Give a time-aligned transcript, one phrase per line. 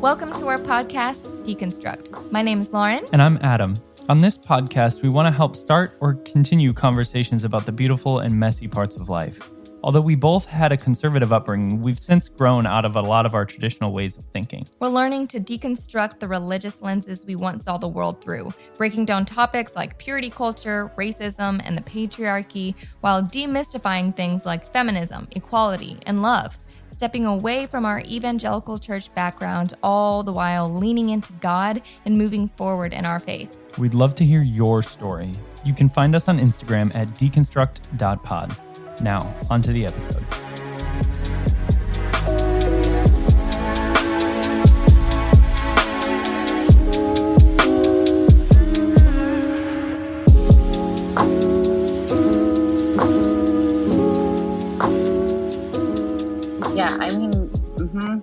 [0.00, 2.30] Welcome to our podcast, Deconstruct.
[2.30, 3.04] My name is Lauren.
[3.12, 3.82] And I'm Adam.
[4.08, 8.32] On this podcast, we want to help start or continue conversations about the beautiful and
[8.32, 9.50] messy parts of life.
[9.82, 13.34] Although we both had a conservative upbringing, we've since grown out of a lot of
[13.34, 14.68] our traditional ways of thinking.
[14.78, 19.24] We're learning to deconstruct the religious lenses we once saw the world through, breaking down
[19.24, 26.22] topics like purity culture, racism, and the patriarchy, while demystifying things like feminism, equality, and
[26.22, 26.56] love.
[26.90, 32.48] Stepping away from our evangelical church background, all the while leaning into God and moving
[32.48, 33.56] forward in our faith.
[33.78, 35.32] We'd love to hear your story.
[35.64, 38.56] You can find us on Instagram at deconstruct.pod.
[39.00, 40.24] Now, onto the episode.
[56.78, 58.18] Yeah, I mean, hmm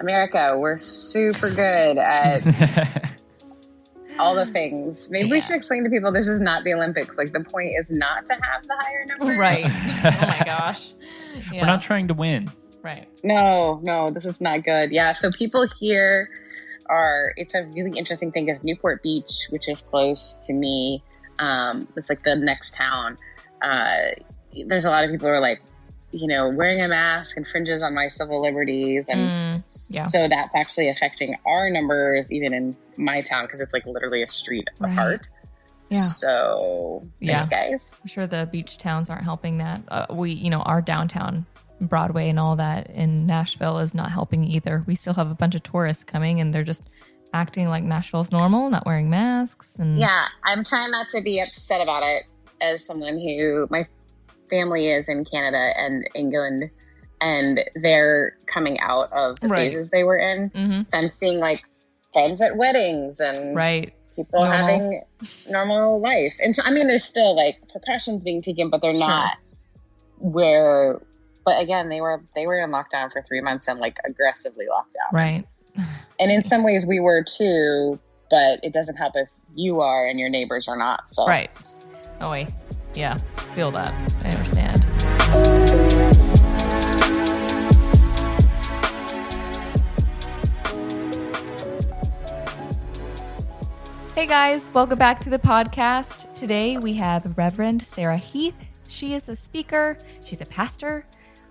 [0.00, 2.40] America, we're super good at
[4.18, 5.10] all the things.
[5.10, 7.18] Maybe we should explain to people this is not the Olympics.
[7.18, 9.38] Like the point is not to have the higher number.
[9.38, 9.64] Right.
[9.66, 10.90] oh my gosh.
[11.52, 11.62] Yeah.
[11.62, 12.50] We're not trying to win.
[12.82, 13.08] right.
[13.24, 14.90] No, no, this is not good.
[14.90, 15.12] Yeah.
[15.12, 16.30] So people here
[16.86, 17.32] are.
[17.36, 21.02] It's a really interesting thing because Newport Beach, which is close to me,
[21.40, 23.18] um, it's like the next town.
[23.60, 24.12] Uh,
[24.66, 25.60] there's a lot of people who are like,
[26.10, 30.04] you know, wearing a mask infringes on my civil liberties, and Mm, yeah.
[30.06, 34.28] so that's actually affecting our numbers, even in my town, because it's like literally a
[34.28, 34.92] street Right.
[34.92, 35.28] apart.
[35.90, 36.04] Yeah.
[36.04, 37.40] So Yeah.
[37.40, 37.94] thanks, guys.
[38.02, 39.82] I'm sure the beach towns aren't helping that.
[39.88, 41.46] Uh, we, you know, our downtown
[41.80, 44.82] Broadway and all that in Nashville is not helping either.
[44.86, 46.82] We still have a bunch of tourists coming and they're just
[47.32, 51.80] acting like Nashville's normal, not wearing masks and Yeah, I'm trying not to be upset
[51.80, 52.24] about it
[52.60, 53.86] as someone who my
[54.50, 56.70] family is in Canada and England,
[57.20, 59.68] and they're coming out of the Right.
[59.72, 60.48] phases they were in.
[60.54, 61.62] hmm So I'm seeing like
[62.12, 63.92] friends at weddings and right.
[64.16, 64.56] people Normal.
[64.56, 65.02] having
[65.48, 66.34] normal life.
[66.40, 69.00] And so, I mean, there's still like precautions being taken, but they're Sure.
[69.00, 69.36] not
[70.18, 71.00] where.
[71.44, 74.92] But again, they were they were in lockdown for three months and like aggressively locked
[74.94, 75.14] down.
[75.14, 75.44] Right.
[76.20, 77.98] And in some ways, we were too.
[78.30, 81.08] But it doesn't help if you are and your neighbors are not.
[81.10, 81.50] So Right.
[82.20, 82.48] Oh wait.
[82.94, 83.18] Yeah.
[83.54, 83.92] Feel that.
[84.24, 84.84] I understand.
[94.14, 96.34] Hey guys, welcome back to the podcast.
[96.34, 98.56] Today we have Reverend Sarah Heath.
[98.88, 101.06] She is a speaker, she's a pastor,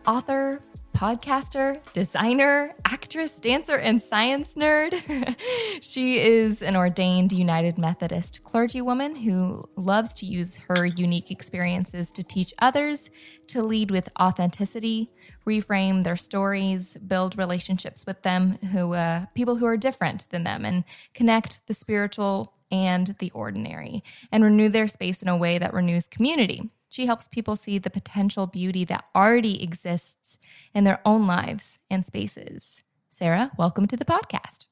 [0.05, 0.61] author,
[0.97, 5.35] podcaster, designer, actress, dancer, and science nerd.
[5.81, 12.23] she is an ordained United Methodist clergywoman who loves to use her unique experiences to
[12.23, 13.11] teach others
[13.45, 15.11] to lead with authenticity,
[15.45, 20.65] reframe their stories, build relationships with them who uh, people who are different than them,
[20.65, 25.75] and connect the spiritual and the ordinary, and renew their space in a way that
[25.75, 26.71] renews community.
[26.89, 30.37] She helps people see the potential beauty that already exists
[30.73, 32.81] in their own lives and spaces.
[33.11, 34.65] Sarah, welcome to the podcast.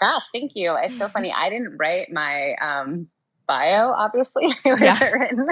[0.00, 0.76] Gosh, thank you.
[0.76, 1.32] It's so funny.
[1.34, 3.08] I didn't write my um,
[3.46, 4.46] bio, obviously.
[4.64, 5.10] It was Yeah.
[5.10, 5.46] written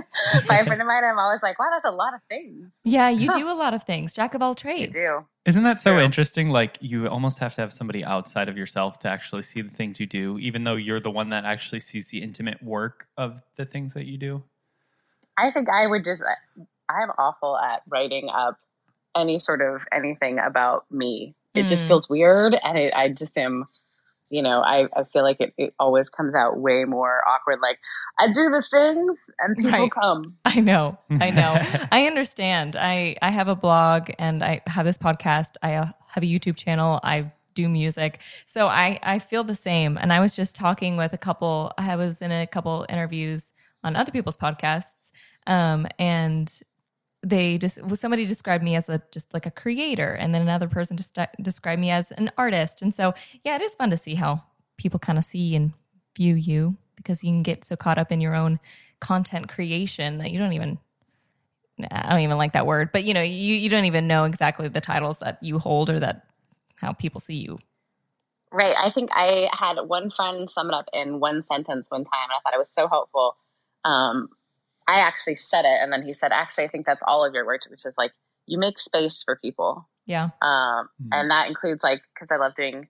[0.47, 1.05] by a friend of mine.
[1.05, 2.71] I'm always like, wow, that's a lot of things.
[2.85, 3.39] Yeah, you Huh.
[3.39, 4.95] do a lot of things, jack of all trades.
[4.95, 5.21] You trades.
[5.21, 5.27] do.
[5.47, 6.01] Isn't that so True.
[6.03, 6.51] interesting?
[6.51, 9.99] Like, you almost have to have somebody outside of yourself to actually see the things
[9.99, 13.65] you do, even though you're the one that actually sees the intimate work of the
[13.65, 14.43] things that you do.
[15.39, 16.23] I think I would just,
[16.91, 18.59] I'm awful at writing up
[19.17, 21.35] any sort of anything about me.
[21.55, 21.89] It just Mm.
[21.89, 22.55] feels weird.
[22.63, 23.65] And it, I just am,
[24.31, 27.61] you know, I, I feel like it, it always comes out way more awkward.
[27.63, 27.79] Like,
[28.19, 29.91] I do the things and people Right.
[29.93, 30.37] come.
[30.45, 30.99] I know.
[31.21, 31.59] I know.
[31.93, 32.77] I understand.
[32.77, 35.53] I I have a blog and I have this podcast.
[35.63, 37.01] I uh, have a YouTube channel.
[37.03, 38.21] I do music.
[38.47, 39.97] So I I feel the same.
[39.97, 43.53] And I was just talking with a couple I was in a couple interviews
[43.85, 44.98] on other people's podcasts
[45.49, 46.61] um and
[47.25, 50.69] they just well, somebody described me as a just like a creator and then another
[50.69, 53.13] person just described me as an artist and so
[53.45, 54.43] yeah it is fun to see how
[54.77, 55.73] people kind of see and
[56.17, 58.61] view you because you can get so caught up in your own
[59.01, 60.79] content creation that you don't even
[61.91, 64.69] I don't even like that word, but you know, you, you don't even know exactly
[64.69, 66.25] the titles that you hold or that
[66.75, 67.59] how people see you.
[68.51, 68.75] Right.
[68.77, 72.25] I think I had one friend sum it up in one sentence one time.
[72.25, 73.37] And I thought it was so helpful.
[73.85, 74.31] Um,
[74.89, 77.47] I actually said it, and then he said, "Actually, I think that's all of your
[77.47, 78.13] work, which is like
[78.47, 80.31] you make space for people." Yeah.
[80.41, 81.09] um, Mhm.
[81.13, 82.89] and that includes like because I love doing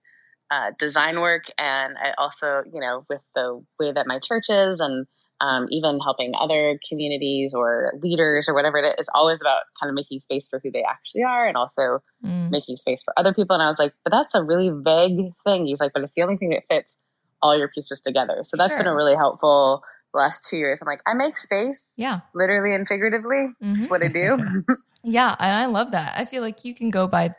[0.49, 4.79] uh, design work, and I also, you know, with the way that my church is
[4.79, 5.05] and
[5.41, 9.89] um, even helping other communities or leaders or whatever it is, it's always about kind
[9.89, 12.49] of making space for who they actually are and also mm.
[12.51, 13.53] making space for other people.
[13.53, 15.65] And I was like, but that's a really vague thing.
[15.65, 16.93] He's like, but it's the only thing that fits
[17.41, 18.41] all your pieces together.
[18.43, 18.79] So that's sure.
[18.79, 19.83] been a really helpful
[20.13, 20.79] the last two years.
[20.81, 21.93] I'm like, I make space.
[21.97, 22.21] Yeah.
[22.33, 23.53] Literally and figuratively.
[23.61, 23.73] Mm-hmm.
[23.73, 24.63] That's what I do.
[25.03, 25.35] yeah.
[25.39, 26.13] And I love that.
[26.17, 27.35] I feel like you can go by,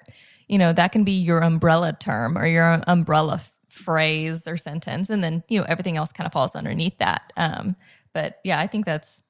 [0.49, 5.11] you know, that can be your umbrella term or your umbrella f- phrase or sentence.
[5.11, 7.33] And then, you know, everything else kind of falls underneath that.
[7.37, 7.77] Um,
[8.13, 9.23] but yeah, I think that's,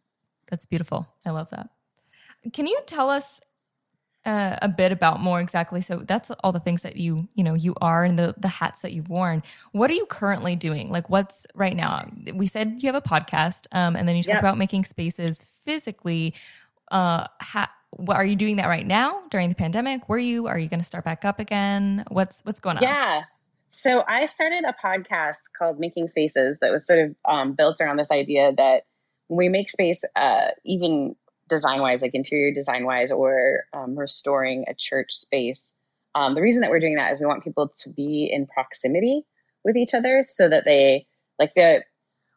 [0.50, 1.06] that's beautiful.
[1.24, 1.70] I love that.
[2.52, 3.40] Can you tell us
[4.24, 5.80] uh, a bit about more exactly.
[5.80, 8.82] So that's all the things that you you know you are and the the hats
[8.82, 9.42] that you've worn.
[9.72, 10.90] What are you currently doing?
[10.90, 12.08] Like what's right now?
[12.34, 14.42] We said you have a podcast, um, and then you talk yep.
[14.42, 16.34] about making spaces physically.
[16.90, 20.08] Uh, ha- what, are you doing that right now during the pandemic?
[20.08, 20.46] Were you?
[20.46, 22.04] Are you going to start back up again?
[22.08, 22.82] What's what's going on?
[22.82, 23.22] Yeah.
[23.70, 27.98] So I started a podcast called Making Spaces that was sort of um, built around
[27.98, 28.82] this idea that
[29.28, 31.14] when we make space, uh, even
[31.50, 35.66] design wise, like interior design wise, or um, restoring a church space.
[36.14, 39.22] Um, the reason that we're doing that is we want people to be in proximity
[39.64, 41.06] with each other so that they
[41.38, 41.82] like the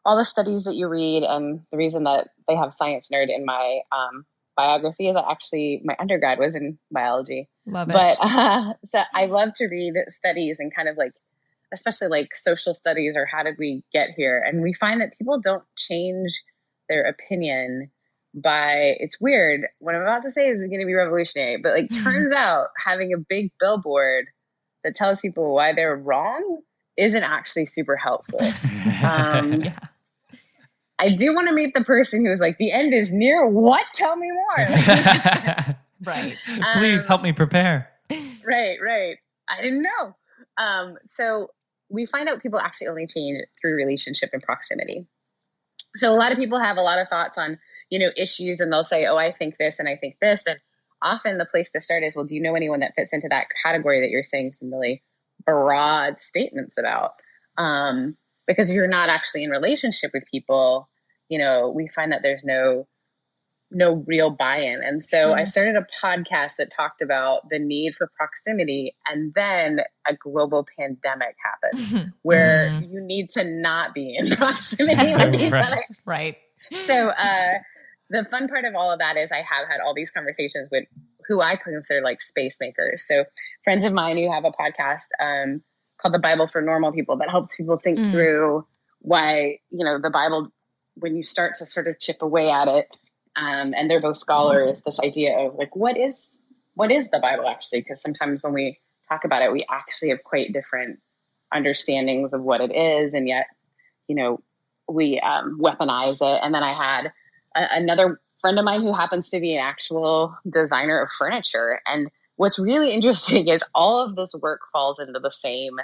[0.04, 3.44] all the studies that you read and the reason that they have science nerd in
[3.44, 4.26] my um,
[4.56, 7.48] biography is that actually my undergrad was in biology.
[7.66, 7.92] Love it.
[7.92, 11.12] But uh, so I love to read studies and kind of like,
[11.72, 14.44] especially like social studies or how did we get here?
[14.46, 16.32] And we find that people don't change
[16.88, 17.90] their opinion
[18.34, 19.68] by it's weird.
[19.78, 23.12] What I'm about to say is going to be revolutionary, but like turns out having
[23.14, 24.26] a big billboard
[24.82, 26.60] that tells people why they're wrong
[26.96, 28.40] isn't actually super helpful.
[29.02, 29.78] Um, yeah.
[30.98, 33.46] I do want to meet the person who's like, the end is near.
[33.46, 33.84] What?
[33.92, 34.66] Tell me more.
[36.04, 36.36] right.
[36.74, 37.90] Please um, help me prepare.
[38.10, 39.16] Right, right.
[39.48, 40.16] I didn't know.
[40.56, 41.48] Um, so
[41.90, 45.06] we find out people actually only change through relationship and proximity.
[45.96, 47.58] So a lot of people have a lot of thoughts on
[47.90, 50.46] you know, issues and they'll say, oh, I think this and I think this.
[50.46, 50.58] And
[51.02, 53.46] often the place to start is, well, do you know anyone that fits into that
[53.64, 55.02] category that you're saying some really
[55.44, 57.12] broad statements about?
[57.56, 58.16] Um,
[58.46, 60.88] because if you're not actually in relationship with people,
[61.28, 62.86] you know, we find that there's no
[63.70, 64.82] no real buy-in.
[64.82, 65.38] And so mm-hmm.
[65.40, 70.66] I started a podcast that talked about the need for proximity and then a global
[70.78, 72.08] pandemic happened mm-hmm.
[72.22, 72.92] where mm-hmm.
[72.92, 75.66] you need to not be in proximity with each right.
[75.66, 75.82] other.
[76.04, 76.36] Right.
[76.86, 77.52] So uh
[78.14, 80.84] the fun part of all of that is I have had all these conversations with
[81.26, 83.06] who I consider like space makers.
[83.06, 83.24] So
[83.64, 85.62] friends of mine who have a podcast um,
[86.00, 88.12] called the Bible for Normal People that helps people think mm.
[88.12, 88.66] through
[89.00, 90.52] why you know the Bible
[90.94, 92.88] when you start to sort of chip away at it.
[93.36, 94.82] Um, and they're both scholars.
[94.82, 96.40] This idea of like what is
[96.74, 97.80] what is the Bible actually?
[97.80, 98.78] Because sometimes when we
[99.08, 101.00] talk about it, we actually have quite different
[101.52, 103.46] understandings of what it is, and yet
[104.06, 104.40] you know
[104.88, 106.40] we um, weaponize it.
[106.42, 107.12] And then I had
[107.54, 111.80] another friend of mine who happens to be an actual designer of furniture.
[111.86, 115.76] And what's really interesting is all of this work falls into the same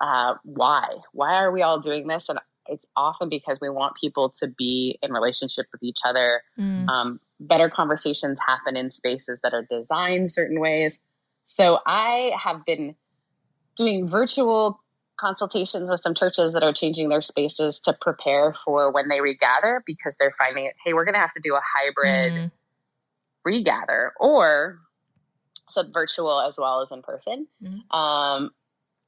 [0.00, 0.86] uh, why.
[1.12, 2.28] Why are we all doing this?
[2.28, 2.38] And
[2.68, 6.42] it's often because we want people to be in relationship with each other.
[6.58, 6.88] Mm.
[6.88, 11.00] Um, better conversations happen in spaces that are designed certain ways.
[11.44, 12.94] So I have been
[13.76, 14.80] doing virtual
[15.16, 19.82] consultations with some churches that are changing their spaces to prepare for when they regather
[19.86, 22.50] because they're finding it, hey, we're going to have to do a hybrid mm.
[23.44, 24.78] regather or
[25.68, 27.46] so virtual as well as in person.
[27.62, 27.96] Mm.
[27.96, 28.50] Um,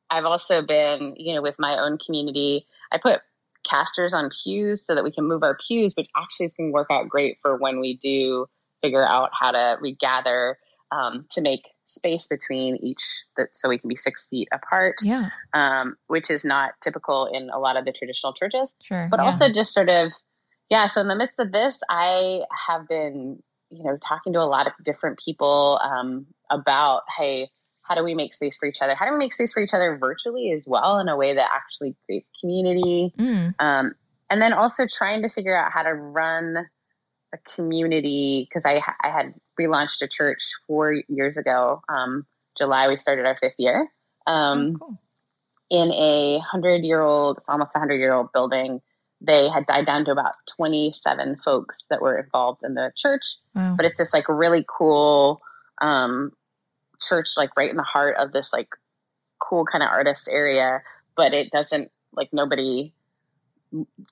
[0.09, 3.21] I've also been, you know, with my own community, I put
[3.69, 6.73] casters on pews so that we can move our pews, which actually is going to
[6.73, 8.47] work out great for when we do
[8.83, 10.59] figure out how to regather
[10.93, 13.03] um, to make space between each
[13.37, 14.97] that so we can be six feet apart.
[15.03, 15.31] Yeah.
[15.53, 18.71] Um, which is not typical in a lot of the traditional churches.
[18.83, 19.27] Sure but yeah.
[19.27, 20.13] also just sort of
[20.71, 24.47] yeah so in the midst of this i have been you know talking to a
[24.47, 27.51] lot of different people um, about hey
[27.83, 28.97] how do we make space for each other?
[28.97, 31.49] How do we make space for each other virtually as well in a way that
[31.55, 33.13] actually creates community?
[33.17, 33.55] Mm.
[33.61, 33.95] um,
[34.29, 36.67] and then also trying to figure out how to run
[37.35, 41.83] a community because I, I had relaunched a church four years ago.
[41.89, 43.91] Um, July, we started our fifth year
[44.27, 45.01] um, oh, cool.
[45.71, 48.81] in a hundred year old, it's almost a hundred year old building.
[49.21, 53.75] They had died down to about 27 folks that were involved in the church, wow.
[53.77, 55.41] but it's this like really cool
[55.81, 56.33] um,
[57.01, 58.69] church, like right in the heart of this like
[59.39, 60.83] cool kind of artist area,
[61.17, 62.93] but it doesn't like nobody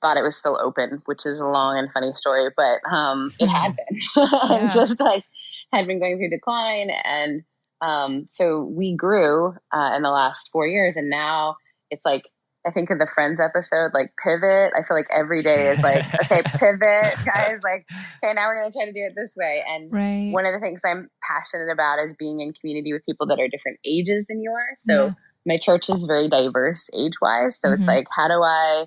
[0.00, 3.48] thought it was still open, which is a long and funny story, but um, it
[3.48, 4.68] had been yeah.
[4.74, 5.24] just like
[5.72, 6.90] had been going through decline.
[7.04, 7.42] And
[7.80, 11.56] um, so we grew uh, in the last four years, and now
[11.90, 12.22] it's like
[12.66, 14.72] I think of the Friends episode, like pivot.
[14.76, 17.60] I feel like every day is like, okay, pivot, guys.
[17.62, 17.84] Like,
[18.24, 19.62] okay, now we're going to try to do it this way.
[19.68, 20.30] And Right.
[20.32, 23.48] one of the things I'm passionate about is being in community with people that are
[23.48, 24.74] different ages than you are.
[24.78, 25.12] So Yeah.
[25.46, 27.60] my church is very diverse age wise.
[27.60, 27.78] So Mhm.
[27.78, 28.86] it's like, how do I,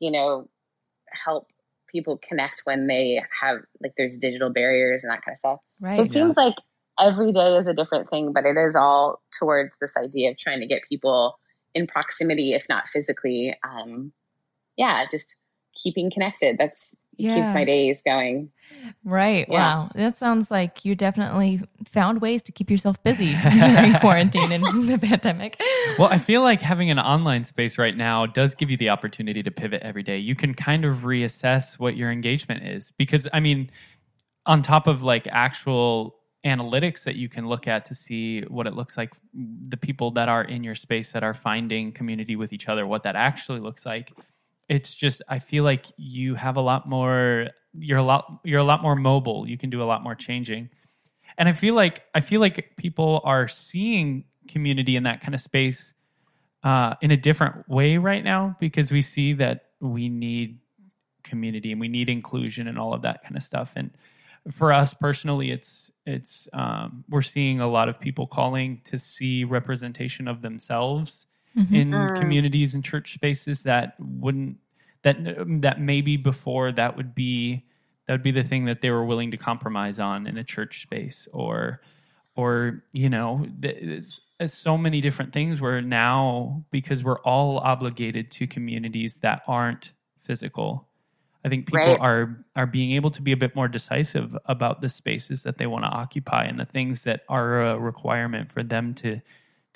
[0.00, 0.48] you know,
[1.10, 1.48] help
[1.90, 5.58] people connect when they have like there's digital barriers and that kind of stuff.
[5.80, 5.96] right.
[5.96, 6.54] So it seems like
[7.00, 10.60] every day is a different thing, but it is all towards this idea of trying
[10.60, 11.38] to get people
[11.74, 13.54] in proximity, if not physically.
[13.62, 14.12] Um,
[14.76, 15.36] yeah, just
[15.76, 16.58] keeping connected.
[16.58, 17.36] That's yeah.
[17.36, 18.50] keeps my days going.
[19.04, 19.46] Right.
[19.48, 19.54] Yeah.
[19.54, 19.90] Wow.
[19.94, 24.98] That sounds like you definitely found ways to keep yourself busy during quarantine and the
[24.98, 25.60] pandemic.
[25.98, 29.42] Well, I feel like having an online space right now does give you the opportunity
[29.42, 30.18] to pivot every day.
[30.18, 33.70] You can kind of reassess what your engagement is because, I mean,
[34.44, 38.74] on top of like actual analytics that you can look at to see what it
[38.74, 42.68] looks like, the people that are in your space that are finding community with each
[42.68, 44.12] other, what that actually looks like.
[44.68, 47.48] It's just, I feel like you have a lot more.
[47.78, 48.40] You're a lot.
[48.42, 49.46] You're a lot more mobile.
[49.46, 50.70] You can do a lot more changing
[51.38, 55.40] and i feel like i feel like people are seeing community in that kind of
[55.40, 55.94] space
[56.64, 60.58] uh, in a different way right now because we see that we need
[61.22, 63.90] community and we need inclusion and all of that kind of stuff and
[64.50, 69.44] for us personally it's it's um, we're seeing a lot of people calling to see
[69.44, 71.74] representation of themselves Mhm.
[71.74, 72.20] in Mm.
[72.20, 74.58] communities and church spaces that wouldn't
[75.02, 75.16] that
[75.62, 77.64] that maybe before that would be
[78.06, 80.82] that would be the thing that they were willing to compromise on in a church
[80.82, 81.80] space or
[82.34, 87.58] or you know th- it's, it's so many different things where now because we're all
[87.58, 90.88] obligated to communities that aren't physical
[91.44, 92.00] i think people Right.
[92.00, 95.66] are are being able to be a bit more decisive about the spaces that they
[95.66, 99.20] want to occupy and the things that are a requirement for them to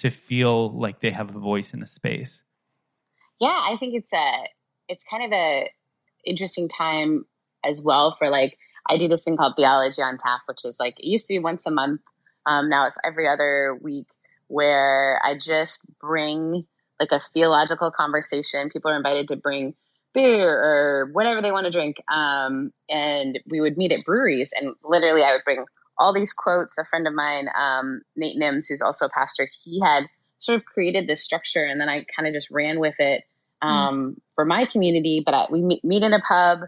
[0.01, 2.45] to feel like they have a voice in the space
[3.41, 4.47] Yeah, I think it's a
[4.89, 5.69] it's kind of a
[6.25, 7.25] interesting time
[7.65, 10.99] as well for like I do this thing called theology on tap, which is like
[10.99, 12.01] it used to be once a month.
[12.47, 14.07] Um, now it's every other week
[14.49, 16.67] where I just bring
[16.99, 18.69] like a theological conversation.
[18.71, 19.75] People are invited to bring
[20.13, 22.03] beer or whatever they want to drink.
[22.13, 25.65] Um, and we would meet at breweries and literally I would bring
[26.01, 26.79] all these quotes.
[26.79, 30.05] A friend of mine, um, Nate Nims, who's also a pastor, he had
[30.39, 33.25] sort of created this structure and then I kind of just ran with it
[33.63, 35.23] um, for my community.
[35.25, 36.61] But I, we meet, meet in a pub.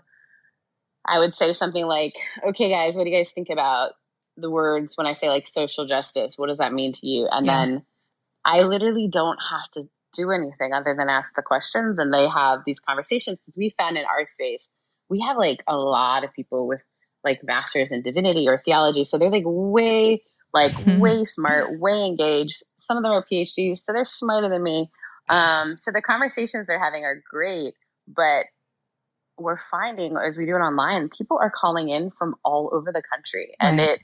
[1.06, 2.14] I would say something like,
[2.48, 3.92] okay, guys, what do you guys think about
[4.36, 6.38] the words when I say like social justice?
[6.38, 7.28] What does that mean to you?
[7.30, 7.64] And Yeah.
[7.66, 7.82] then
[8.44, 12.60] I literally don't have to do anything other than ask the questions and they have
[12.66, 14.68] these conversations because we found in our space,
[15.08, 16.82] we have like a lot of people with
[17.24, 19.04] like masters in divinity or theology.
[19.04, 22.62] So they're like way, like way smart, way engaged.
[22.78, 24.90] Some of them are PhDs, so they're smarter than me.
[25.28, 27.74] Um, so the conversations they're having are great,
[28.08, 28.46] but
[29.38, 33.02] we're finding as we do it online, people are calling in from all over the
[33.02, 33.90] country, and Right.
[33.90, 34.00] it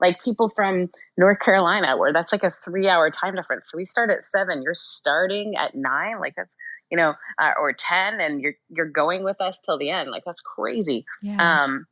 [0.00, 3.70] like people from North Carolina, where that's like a three-hour time difference.
[3.70, 6.56] So we start at seven, you're starting at nine, like that's
[6.90, 10.24] you know, uh, or ten, and you're you're going with us till the end, like
[10.24, 11.04] that's crazy.
[11.22, 11.64] Yeah.
[11.64, 11.86] Um,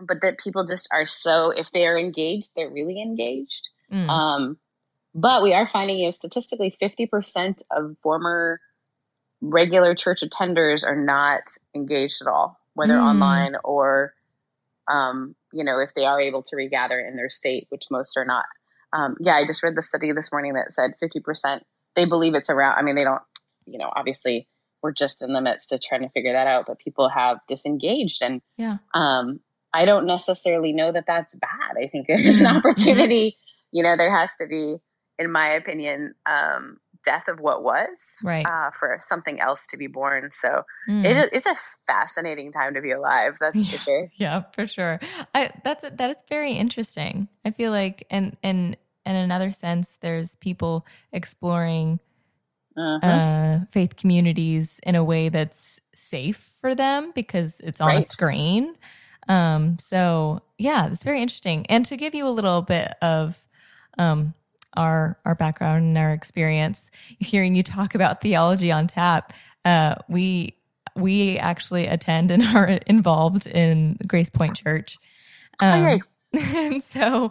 [0.00, 3.68] but that people just are so if they are engaged, they're really engaged.
[3.92, 4.08] Mm.
[4.08, 4.58] Um,
[5.14, 8.60] but we are finding, you know, statistically, 50% of former
[9.40, 11.42] regular church attenders are not
[11.74, 13.02] engaged at all, whether Mm.
[13.02, 14.14] online or,
[14.88, 18.24] um, you know, if they are able to regather in their state, which most are
[18.24, 18.44] not.
[18.92, 21.62] Um, yeah, I just read the study this morning that said 50%,
[21.94, 23.22] they believe it's around, I mean, they don't,
[23.66, 24.48] you know, obviously
[24.82, 28.22] we're just in the midst of trying to figure that out, but people have disengaged
[28.22, 28.78] and, Yeah.
[28.94, 29.40] um,
[29.72, 31.76] I don't necessarily know that that's bad.
[31.82, 32.56] I think there's an Mhm.
[32.56, 33.36] opportunity.
[33.72, 34.76] You know, there has to be,
[35.18, 38.46] in my opinion, um, death of what was, Right.
[38.46, 40.30] uh, for something else to be born.
[40.32, 41.04] So Mm.
[41.04, 41.54] it it's a
[41.86, 43.36] fascinating time to be alive.
[43.40, 44.08] That's for sure.
[44.14, 45.00] Yeah, for sure.
[45.34, 47.28] I that's that is very interesting.
[47.44, 52.00] I feel like and and in another sense there's people exploring
[52.76, 53.00] Mhm.
[53.02, 58.76] uh faith communities in a way that's safe for them because it's on a screen.
[59.28, 61.66] Um so yeah, it's very interesting.
[61.66, 63.38] And to give you a little bit of
[63.98, 64.34] um
[64.76, 69.32] our our background and our experience, hearing you talk about theology on tap,
[69.64, 70.56] uh we
[70.96, 74.98] we actually attend and are involved in GracePointe Church.
[75.60, 76.00] Um, Okay.
[76.54, 77.30] and so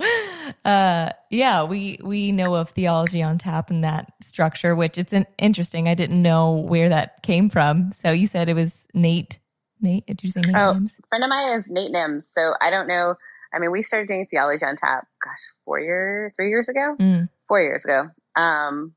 [0.65, 5.23] uh yeah we we know of theology on tap and that structure which it's an
[5.37, 9.37] interesting i didn't know where that came from so you said it was nate
[9.81, 10.73] nate did you say nate Oh.
[10.73, 10.91] Nims?
[11.09, 12.23] friend of mine is Nate Nims.
[12.23, 13.15] So I don't know.
[13.53, 17.29] I mean, we started doing theology on tap, gosh, four years, three years ago, Mm,
[17.47, 18.09] four years ago.
[18.35, 18.93] Um,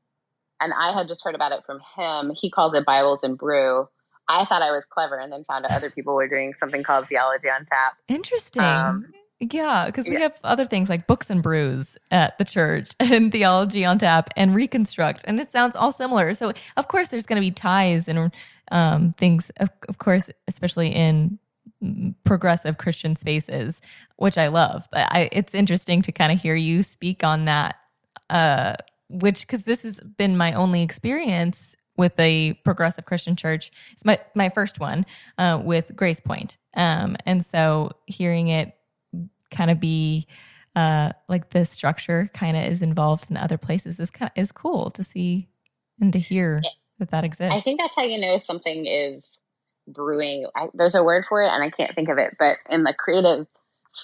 [0.59, 2.31] and I had just heard about it from him.
[2.35, 3.87] He calls it Bibles and Brew.
[4.27, 7.07] I thought I was clever, and then found out other people were doing something called
[7.07, 7.93] Theology on Tap.
[8.07, 8.61] Interesting.
[8.61, 10.19] Um, yeah, because we yeah.
[10.19, 14.53] have other things like books and brews at the church and theology on tap and
[14.53, 16.33] reconstruct, and it sounds all similar.
[16.35, 18.31] So, of course, there's going to be ties and
[18.71, 21.39] um, things, of, of course, especially in
[22.23, 23.81] progressive Christian spaces,
[24.17, 24.87] which I love.
[24.91, 27.77] But I, it's interesting to kind of hear you speak on that,
[28.29, 28.75] uh,
[29.09, 33.71] which because this has been my only experience with a progressive Christian church.
[33.91, 35.07] It's my my first one
[35.39, 38.75] uh, with GracePointe, um, and so hearing it
[39.51, 40.27] kind of be
[40.75, 44.51] uh, like the structure kind of is involved in other places is kind of, is
[44.51, 45.49] cool to see
[45.99, 46.61] and to hear
[46.99, 47.55] that that exists.
[47.55, 49.39] I think that's how you know something is
[49.87, 50.45] brewing.
[50.55, 52.35] I, there's a word for it, and I can't think of it.
[52.39, 53.47] But in the creative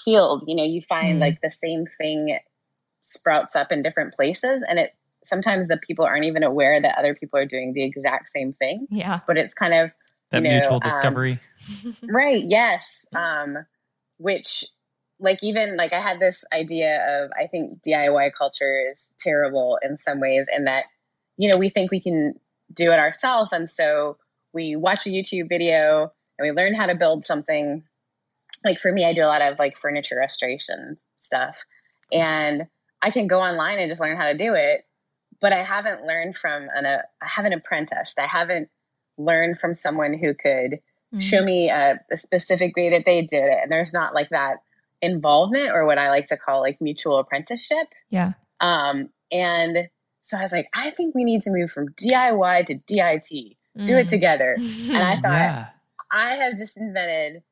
[0.04, 1.20] field, you know, you find mm.
[1.22, 2.38] like the same thing
[3.00, 7.14] sprouts up in different places, and it sometimes the people aren't even aware that other
[7.14, 8.86] people are doing the exact same thing.
[8.90, 9.90] Yeah, but it's kind of
[10.30, 11.40] that you know, mutual um, discovery,
[11.84, 12.44] um, right?
[12.44, 13.58] Yes, um,
[14.18, 14.66] which
[15.20, 19.96] like even like I had this idea of I think DIY culture is terrible in
[19.96, 20.84] some ways, and that
[21.36, 22.34] you know we think we can
[22.72, 24.16] do it ourselves, and so
[24.52, 27.82] we watch a YouTube video and we learn how to build something.
[28.64, 31.56] Like for me, I do a lot of like furniture restoration stuff,
[32.12, 32.66] and
[33.02, 34.84] I can go online and just learn how to do it.
[35.40, 38.18] But I haven't learned from an uh, I haven't apprenticed.
[38.18, 38.68] I haven't
[39.16, 40.78] learned from someone who could
[41.12, 41.20] mm-hmm.
[41.20, 43.58] show me a, a specific way that they did it.
[43.62, 44.58] And there's not like that
[45.00, 47.88] involvement or what I like to call like mutual apprenticeship.
[48.10, 48.32] Yeah.
[48.60, 49.88] Um, and
[50.22, 53.56] so I was like, I think we need to move from DIY to DIT, mm.
[53.84, 54.08] do it mm.
[54.08, 54.56] together.
[54.58, 55.66] and I thought, yeah.
[56.10, 57.42] I have just invented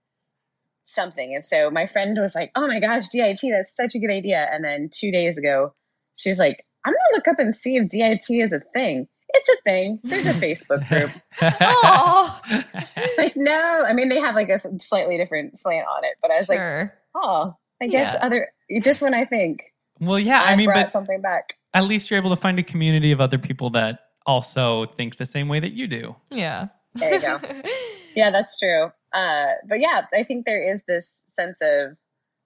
[0.85, 1.35] something.
[1.35, 4.49] And so my friend was like, Oh my gosh, DIT, that's such a good idea.
[4.51, 5.75] And then two days ago,
[6.17, 9.09] she was like, I'm gonna look up and see if DIT is a thing.
[9.29, 10.01] It's a thing.
[10.05, 11.11] There's a Facebook group.
[11.43, 12.41] Oh,
[13.19, 16.39] like, no, I mean, they have like a slightly different slant on it, but I
[16.39, 16.81] was sure.
[16.81, 18.25] like, oh, I guess yeah.
[18.25, 18.49] other
[18.83, 19.63] just when I think.
[20.01, 21.55] Well, yeah, I, I mean, but something back.
[21.75, 25.27] At least you're able to find a community of other people that also think the
[25.27, 26.17] same way that you do.
[26.31, 26.69] Yeah.
[26.95, 27.41] There you go.
[28.15, 28.91] yeah, that's true.
[29.13, 31.97] Uh, but yeah, I think there is this sense of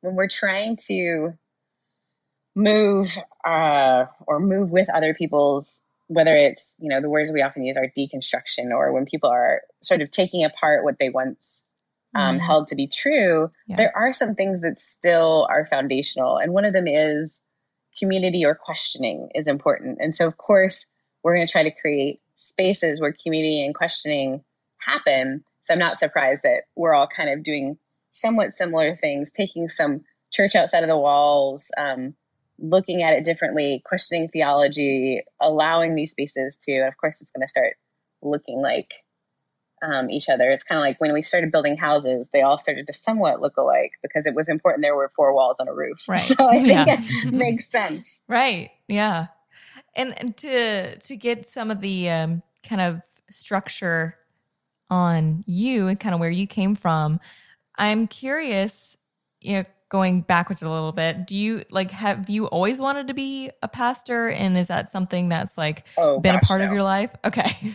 [0.01, 1.33] when we're trying to
[2.55, 3.17] move
[3.47, 7.77] uh, or move with other people's whether it's you know the words we often use
[7.77, 11.65] are deconstruction or when people are sort of taking apart what they once
[12.15, 13.77] um, mm held to be true, yeah.
[13.77, 16.39] there are some things that still are foundational.
[16.39, 17.43] And one of them is
[17.99, 19.99] community or questioning is important.
[20.01, 20.87] And so, of course,
[21.23, 24.43] we're going to try to create spaces where community and questioning
[24.79, 25.45] happen.
[25.63, 27.79] So I'm not surprised that we're all kind of doing
[28.13, 30.01] somewhat similar things, taking some
[30.33, 32.15] church outside of the walls, um,
[32.59, 37.43] looking at it differently, questioning theology, allowing these spaces to, and of course, it's going
[37.43, 37.75] to start
[38.23, 38.95] looking like
[39.83, 40.51] um, each other.
[40.51, 43.57] It's kind of like when we started building houses, they all started to somewhat look
[43.57, 45.99] alike because it was important there were four walls on a roof.
[46.09, 46.19] Right.
[46.19, 46.97] So I think yeah.
[46.99, 48.23] it makes sense.
[48.27, 48.71] Right.
[48.89, 49.29] Yeah.
[49.95, 54.17] And, and to to get some of the um, kind of structure
[54.89, 57.21] on you and kind of where you came from,
[57.77, 58.97] I'm curious.
[59.41, 63.15] You know, going backwards a little bit, do you like have you always wanted to
[63.15, 66.69] be a pastor, and is that something that's like oh, been gosh, a part no.
[66.69, 67.11] of your life?
[67.25, 67.75] Okay.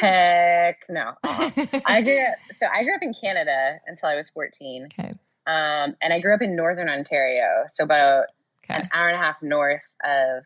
[0.00, 1.12] Heck no.
[1.22, 1.50] Uh-uh.
[1.86, 4.88] I grew up, so I grew up in Canada until I was 14.
[4.98, 5.14] Okay.
[5.46, 8.26] Um, and I grew up in Northern Ontario, so about
[8.64, 8.80] okay.
[8.80, 10.44] an hour and a half north of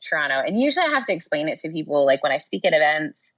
[0.00, 0.42] Toronto.
[0.44, 3.34] And usually I have to explain it to people, like when I speak at events,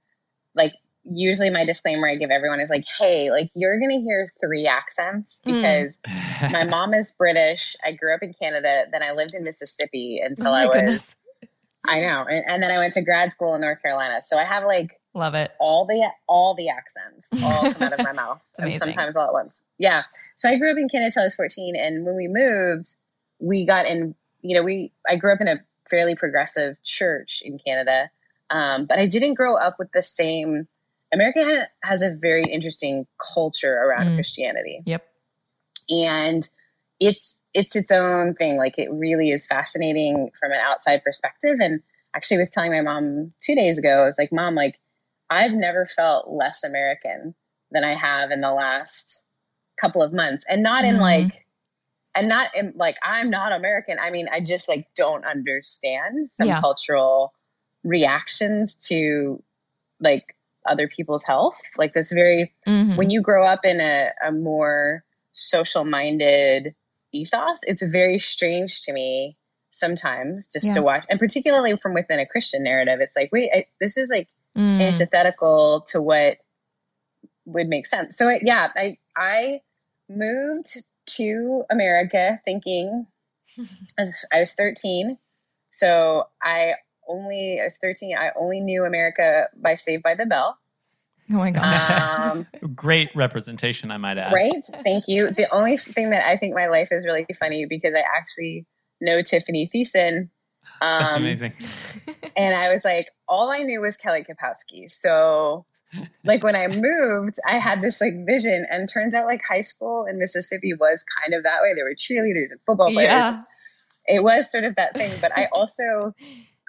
[0.55, 0.73] like
[1.09, 4.65] usually my disclaimer I give everyone is like, hey, like you're going to hear three
[4.65, 5.53] accents hmm.
[5.53, 6.51] because mm.
[6.51, 7.75] my mom is British.
[7.83, 8.85] I grew up in Canada.
[8.91, 11.15] Then I lived in Mississippi until oh I was goodness.
[11.87, 12.25] I know.
[12.27, 14.21] And, and, then I went to grad school in North Carolina.
[14.23, 15.51] So I have like love it.
[15.59, 18.41] All the all the accents all come out of my mouth.
[18.57, 19.61] and sometimes all at once.
[19.77, 20.03] Yeah.
[20.35, 22.95] So I grew up in Canada till I was 14 and when we moved,
[23.39, 27.59] we got in, you know, we I grew up in a fairly progressive church in
[27.59, 28.09] Canada.
[28.49, 30.67] Um, but I didn't grow up with the same
[31.15, 34.15] America has a very interesting culture around mm.
[34.15, 34.81] Christianity.
[34.85, 35.03] Yep.
[35.89, 36.47] And
[36.99, 38.57] it's it's its own thing.
[38.57, 41.57] Like it really is fascinating from an outside perspective.
[41.59, 41.81] And
[42.15, 44.79] actually, I was telling my mom two days ago, I was like, "Mom, like
[45.29, 47.33] I've never felt less American
[47.71, 49.23] than I have in the last
[49.79, 50.95] couple of months, and not mm-hmm.
[50.95, 51.41] in like."
[52.17, 53.97] And not in like I'm not American.
[54.01, 56.61] I mean, I just like don't understand some yeah.
[56.61, 57.33] cultural
[57.83, 59.43] reactions to
[59.99, 60.34] like
[60.67, 61.55] other people's health.
[61.77, 62.95] Like that's very mm-hmm.
[62.95, 66.75] when you grow up in a, a more social minded
[67.11, 69.37] ethos, it's very strange to me
[69.71, 70.73] sometimes just Yeah.
[70.75, 72.99] to watch, and particularly from within a Christian narrative.
[73.01, 74.81] It's like, wait, I, this is like Mm.
[74.81, 76.37] antithetical to what
[77.45, 78.17] would make sense.
[78.17, 79.59] So yeah, I I
[80.09, 80.77] moved
[81.17, 83.05] to America thinking
[83.59, 83.63] I
[83.99, 85.17] was, I was 13.
[85.71, 86.75] So I
[87.07, 88.15] only I was 13.
[88.17, 90.57] I only knew America by Saved by the Bell.
[91.31, 91.89] oh my gosh.
[91.89, 94.33] Um, Great representation, I might add.
[94.33, 94.65] right?
[94.83, 95.31] Thank you.
[95.31, 98.65] The only thing that I think my life is really funny because I actually
[99.01, 100.29] know Tiffani Thiessen.
[100.81, 101.53] That's Um, amazing.
[102.37, 104.91] and I was like, all I knew was Kelly Kapowski.
[104.91, 105.65] So,
[106.25, 110.05] like when I moved, I had this like vision, and turns out like high school
[110.09, 111.73] in Mississippi was kind of that way.
[111.75, 113.09] There were cheerleaders and football players.
[113.09, 113.41] yeah.
[114.07, 115.11] It was sort of that thing.
[115.21, 116.13] But I also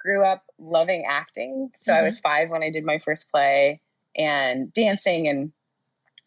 [0.07, 1.69] grew up loving acting.
[1.81, 2.05] So I Mhm.
[2.05, 3.81] was five when I did my first play
[4.15, 5.51] and dancing, and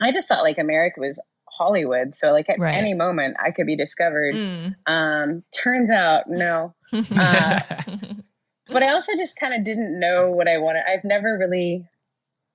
[0.02, 2.14] I just thought like America was Hollywood.
[2.14, 2.74] So like at Right.
[2.74, 4.34] any moment I could be discovered.
[4.34, 4.74] Mm.
[4.86, 6.74] Um, turns out no,
[7.18, 7.58] Uh,
[8.68, 10.82] but I also just kind of didn't know what I wanted.
[10.86, 11.88] I've never really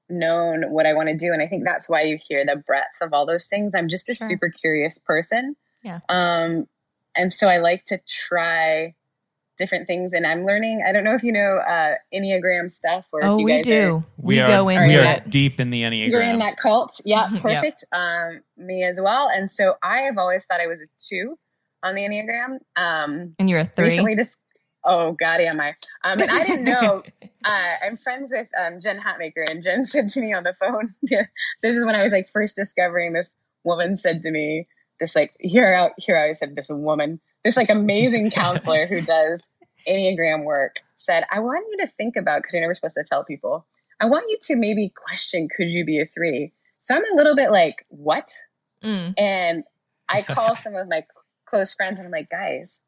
[0.10, 3.02] known what I want to do, and I think that's why you hear the breadth
[3.02, 3.74] of all those things.
[3.76, 4.28] I'm just a Sure.
[4.28, 6.02] super curious person, Yeah.
[6.10, 6.68] Um,
[7.18, 8.94] and so I like to try
[9.58, 10.84] different things, and I'm learning.
[10.88, 13.66] I don't know if you know uh, Enneagram stuff, or oh, if you we guys
[13.66, 13.96] do.
[13.98, 15.30] are we, we are go into we are it.
[15.30, 16.10] deep in the Enneagram.
[16.10, 17.00] you're in that cult.
[17.06, 17.42] Yeah, Yep.
[17.42, 17.86] perfect.
[17.92, 19.30] Um, me as well.
[19.34, 21.38] And so I have always thought I was a two
[21.84, 22.60] on the Enneagram.
[22.76, 23.86] Um, And you're a three.
[23.86, 24.38] recently just
[24.88, 25.70] oh god am i
[26.04, 27.02] um and i didn't know
[27.44, 30.94] uh i'm friends with um jen hatmaker and jen said to me on the phone
[31.02, 33.32] this is when i was like first discovering this
[33.64, 34.68] woman said to me
[35.00, 39.02] this like here out here i always said this woman this like amazing counselor who
[39.02, 39.50] does
[39.88, 43.24] enneagram work said i want you to think about because you're never supposed to tell
[43.24, 43.66] people
[44.00, 47.36] i want you to maybe question could you be a three so i'm a little
[47.36, 48.30] bit like what
[48.84, 49.16] Mm.
[49.18, 49.64] and
[50.08, 51.04] I call some of my
[51.46, 52.82] close friends and I'm like, guys,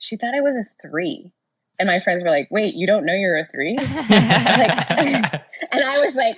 [0.00, 1.30] she thought I was a three.
[1.78, 3.76] And my friends were like, wait, you don't know you're a three?
[3.78, 6.36] And I was like,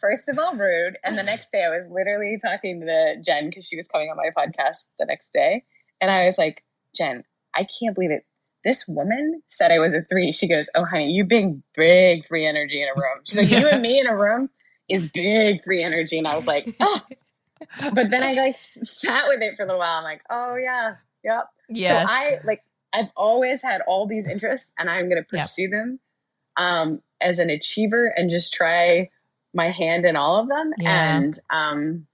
[0.00, 0.96] first of all, rude.
[1.04, 4.16] And the next day I was literally talking to Jen because she was coming on
[4.16, 5.64] my podcast the next day.
[6.00, 6.62] And I was like,
[6.96, 8.24] Jen, I can't believe it.
[8.64, 10.32] This woman said I was a three.
[10.32, 13.20] She goes, Oh, honey, you big, big free energy in a room.
[13.24, 14.50] She's like, You and me in a room
[14.88, 16.18] is big free energy.
[16.18, 17.00] And I was like, Oh.
[17.80, 19.98] But then I like sat with it for a little while.
[19.98, 21.44] I'm like, Oh, yeah, yep.
[21.68, 25.42] yeah So I like I've always had all these interests and I'm going to Yeah.
[25.42, 26.00] pursue them
[26.56, 29.10] um as an achiever and just try
[29.54, 31.16] my hand in all of them Yeah.
[31.18, 32.06] and um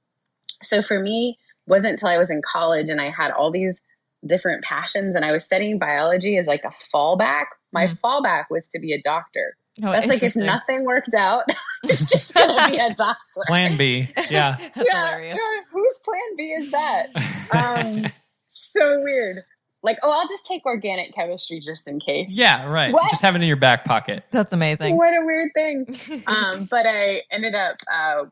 [0.63, 3.81] so for me wasn't until I was in college and I had all these
[4.27, 7.47] different passions and I was studying biology as like a fallback.
[7.73, 7.99] My Mhm.
[8.01, 9.57] fallback was to be a doctor.
[9.83, 11.45] Oh, That's like if nothing worked out,
[11.85, 13.41] it's just going to be a doctor.
[13.47, 14.09] Plan B.
[14.31, 14.57] Yeah.
[14.59, 15.39] That's yeah, hilarious.
[15.43, 17.07] yeah, whose plan B is that?
[17.51, 18.13] um,
[18.51, 19.43] so weird.
[19.85, 22.37] Like, oh, I'll just take organic chemistry just in case.
[22.37, 22.93] yeah, right.
[22.93, 23.09] What?
[23.11, 24.25] Just have it in your back pocket.
[24.33, 24.97] That's amazing.
[24.97, 26.23] What a weird thing.
[26.27, 28.25] Um, but I ended up uh,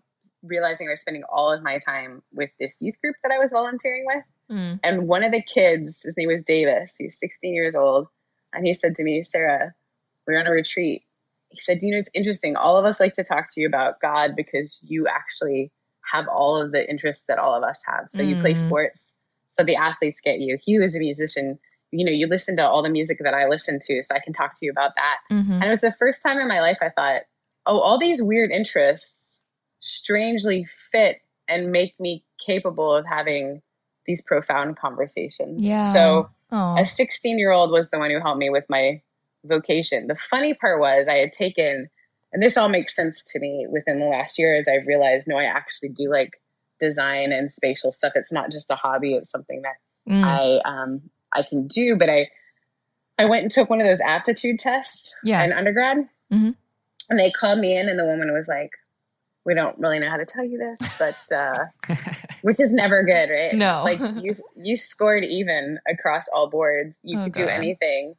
[0.43, 3.53] realizing I was spending all of my time with this youth group that I was
[3.53, 4.25] volunteering with.
[4.51, 4.81] Mm.
[4.83, 6.95] And one of the kids, his name was Davis.
[6.99, 8.09] He's 16 years old.
[8.55, 9.73] And he said to me, Sarah,
[10.27, 11.03] we're on a retreat.
[11.51, 12.57] He said, You know, it's interesting.
[12.57, 15.71] All of us like to talk to you about God because you actually
[16.11, 18.07] have all of the interests that all of us have.
[18.09, 18.59] So you play Mm.
[18.59, 19.17] sports,
[19.53, 20.57] so the athletes get you.
[20.57, 21.59] Hugh is a musician.
[21.93, 24.33] You know, you listen to all the music that I listen to, so I can
[24.33, 25.19] talk to you about that.
[25.31, 25.53] Mhm.
[25.53, 27.23] And it was the first time in my life I thought,
[27.67, 29.41] oh, all these weird interests
[29.81, 33.61] strangely fit and make me capable of having
[34.07, 35.61] these profound conversations.
[35.61, 35.93] Yeah.
[35.93, 36.81] So Aw.
[36.81, 39.03] a 16 year old was the one who helped me with my
[39.45, 40.07] vocation.
[40.07, 41.91] The funny part was I had taken,
[42.33, 45.37] and this all makes sense to me within the last year as I've realized, no,
[45.37, 46.41] I actually do like
[46.83, 48.13] design and spatial stuff.
[48.17, 49.15] It's not just a hobby.
[49.15, 49.77] It's something that
[50.09, 50.25] Mm.
[50.25, 51.01] I um
[51.33, 52.29] I can do, but I
[53.19, 55.45] I went and took one of those aptitude tests Yeah.
[55.45, 56.57] in undergrad, Mhm.
[57.09, 58.71] and they called me in, and the woman was like,
[59.45, 61.67] "We don't really know how to tell you this, but uh,
[62.43, 63.55] which is never good, right?
[63.55, 63.85] No.
[63.85, 67.01] like you you scored even across all boards.
[67.05, 68.17] You Oh, could do anything,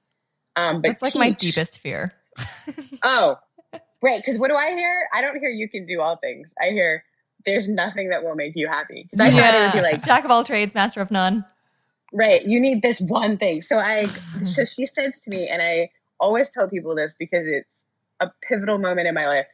[0.56, 2.13] um, but it's like my deepest fear.
[3.04, 3.38] Oh,
[4.02, 4.21] right.
[4.23, 5.10] Because what do I hear?
[5.13, 6.47] I don't hear you can do all things.
[6.62, 7.04] I hear
[7.45, 9.08] there's nothing that will make you happy.
[9.12, 11.45] Because I thought it would be like Jack of all trades, master of none.
[12.12, 12.45] Right.
[12.45, 13.62] You need this one thing.
[13.62, 14.45] So I mm-hmm.
[14.45, 17.86] so she says to me, and I always tell people this because it's
[18.19, 19.45] a pivotal moment in my life.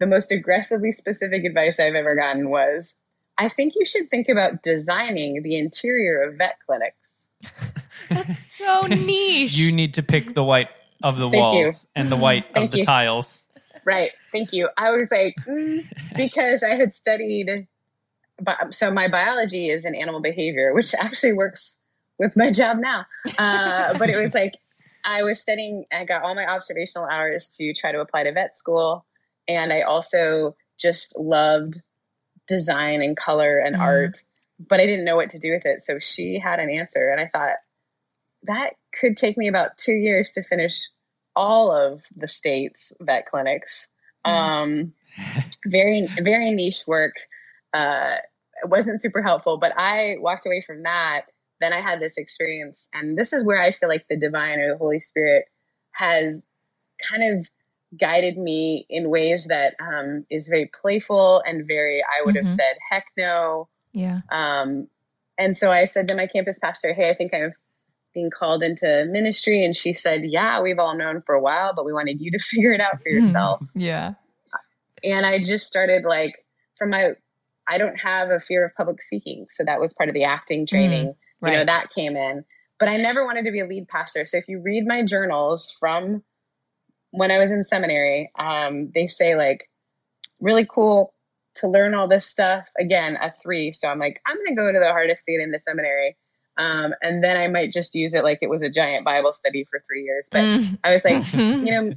[0.00, 2.96] The most aggressively specific advice I've ever gotten was
[3.38, 6.96] I think you should think about designing the interior of vet clinics.
[8.08, 9.52] That's so niche.
[9.52, 10.68] you need to pick the white
[11.02, 11.64] of the Thank you.
[11.64, 12.84] walls and the white Thank of the you.
[12.84, 13.44] tiles.
[13.88, 14.10] Right.
[14.32, 14.68] Thank you.
[14.76, 15.78] I was like, mm,
[16.14, 17.66] because I had studied,
[18.70, 21.76] so my biology is in animal behavior, which actually works
[22.18, 23.06] with my job now.
[23.38, 24.52] Uh, but it was like,
[25.04, 28.58] I was studying, I got all my observational hours to try to apply to vet
[28.58, 29.06] school.
[29.48, 31.80] And I also just loved
[32.46, 33.80] design and color and Mhm.
[33.80, 34.22] art,
[34.58, 35.80] but I didn't know what to do with it.
[35.80, 37.08] So she had an answer.
[37.08, 37.56] And I thought,
[38.42, 40.82] that could take me about two years to finish
[41.38, 43.86] all of the state's vet clinics.
[44.26, 44.32] Mhm.
[44.32, 44.92] Um,
[45.66, 47.14] very, very niche work.
[47.72, 48.16] Uh,
[48.62, 51.22] it wasn't super helpful, but I walked away from that.
[51.60, 54.72] Then I had this experience, and this is where I feel like the divine or
[54.72, 55.44] the Holy Spirit
[55.92, 56.48] has
[57.08, 57.46] kind of
[57.98, 62.56] guided me in ways that um, is very playful and very, I would have Mhm.
[62.56, 63.68] said, heck no.
[63.92, 64.20] Yeah.
[64.30, 64.88] Um,
[65.38, 67.54] and so I said to my campus pastor, Hey, I think I'm
[68.18, 69.64] being called into ministry.
[69.64, 72.38] And she said, Yeah, we've all known for a while, but we wanted you to
[72.40, 73.62] figure it out for yourself.
[73.74, 74.14] Yeah.
[75.04, 76.44] and I just started like
[76.76, 77.10] from my,
[77.68, 79.46] I don't have a fear of public speaking.
[79.52, 81.14] So that was part of the acting training.
[81.40, 81.52] Right.
[81.52, 82.44] You know, that came in.
[82.80, 84.26] But I never wanted to be a lead pastor.
[84.26, 86.22] So if you read my journals from
[87.10, 89.68] when I was in seminary, um, they say like
[90.40, 91.14] really cool
[91.56, 92.64] to learn all this stuff.
[92.78, 93.72] Again, a three.
[93.72, 96.16] So I'm like, I'm gonna go to the hardest thing in the seminary.
[96.58, 99.64] Um, and then I might just use it like it was a giant Bible study
[99.70, 100.28] for three years.
[100.30, 100.78] But Mm.
[100.82, 101.94] I was like, you know,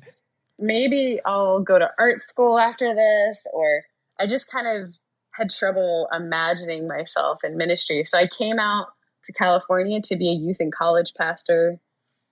[0.60, 3.84] maybe I'll go to art school after this, or
[4.20, 4.94] I just kind of
[5.32, 8.04] had trouble imagining myself in ministry.
[8.04, 8.88] So I came out
[9.26, 11.80] to California to be a youth and college pastor.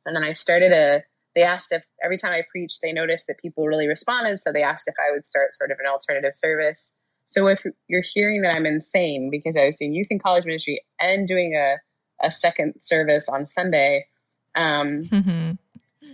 [0.05, 1.03] And then I started a,
[1.35, 4.39] they asked if every time I preached, they noticed that people really responded.
[4.39, 6.95] So they asked if I would start sort of an alternative service.
[7.25, 10.83] So if you're hearing that I'm insane because I was doing youth and college ministry
[10.99, 11.77] and doing a,
[12.21, 14.07] a second service on Sunday,
[14.55, 15.57] um, Mhm.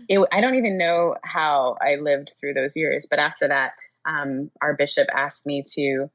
[0.10, 3.06] it, I don't even know how I lived through those years.
[3.10, 3.74] But after that,
[4.06, 6.10] um, our bishop asked me to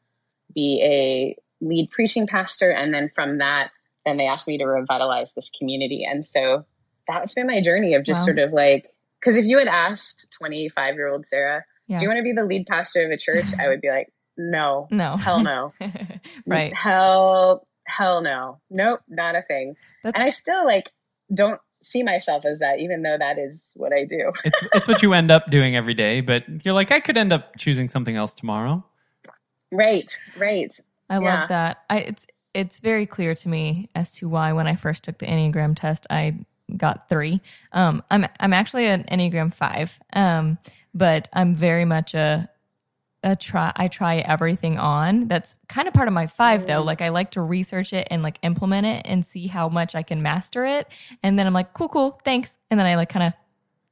[0.54, 2.70] be a lead preaching pastor.
[2.70, 3.70] And then from that,
[4.06, 6.04] then they asked me to revitalize this community.
[6.08, 6.64] And so
[7.08, 8.26] that's been my journey of just Wow.
[8.26, 11.98] sort of like, because if you had asked 25 year old Sarah, Yeah.
[11.98, 13.46] do you want to be the lead pastor of a church?
[13.58, 15.16] I would be like, no, no.
[15.16, 15.72] hell no.
[16.46, 16.72] right.
[16.74, 18.60] Hell, hell no.
[18.70, 19.76] Nope, not a thing.
[20.04, 20.90] That's And I still like
[21.32, 24.32] don't see myself as that, even though that is what I do.
[24.44, 27.32] It's it's what you end up doing every day, but you're like, I could end
[27.32, 28.84] up choosing something else tomorrow.
[29.72, 30.74] Right, right.
[31.08, 31.40] I Yeah.
[31.40, 31.82] love that.
[31.88, 35.26] I it's it's very clear to me as to why when I first took the
[35.26, 36.34] Enneagram test, I
[36.76, 37.40] got three.
[37.72, 40.58] Um, I'm I'm actually an Enneagram five, um,
[40.94, 42.48] but I'm very much a
[43.22, 43.72] a try.
[43.76, 45.28] I try everything on.
[45.28, 46.82] That's kind of part of my five though.
[46.82, 46.86] Mm.
[46.86, 50.02] Like I like to research it and like implement it and see how much I
[50.02, 50.88] can master it,
[51.22, 53.32] and then I'm like, cool, cool, thanks, and then I like kind of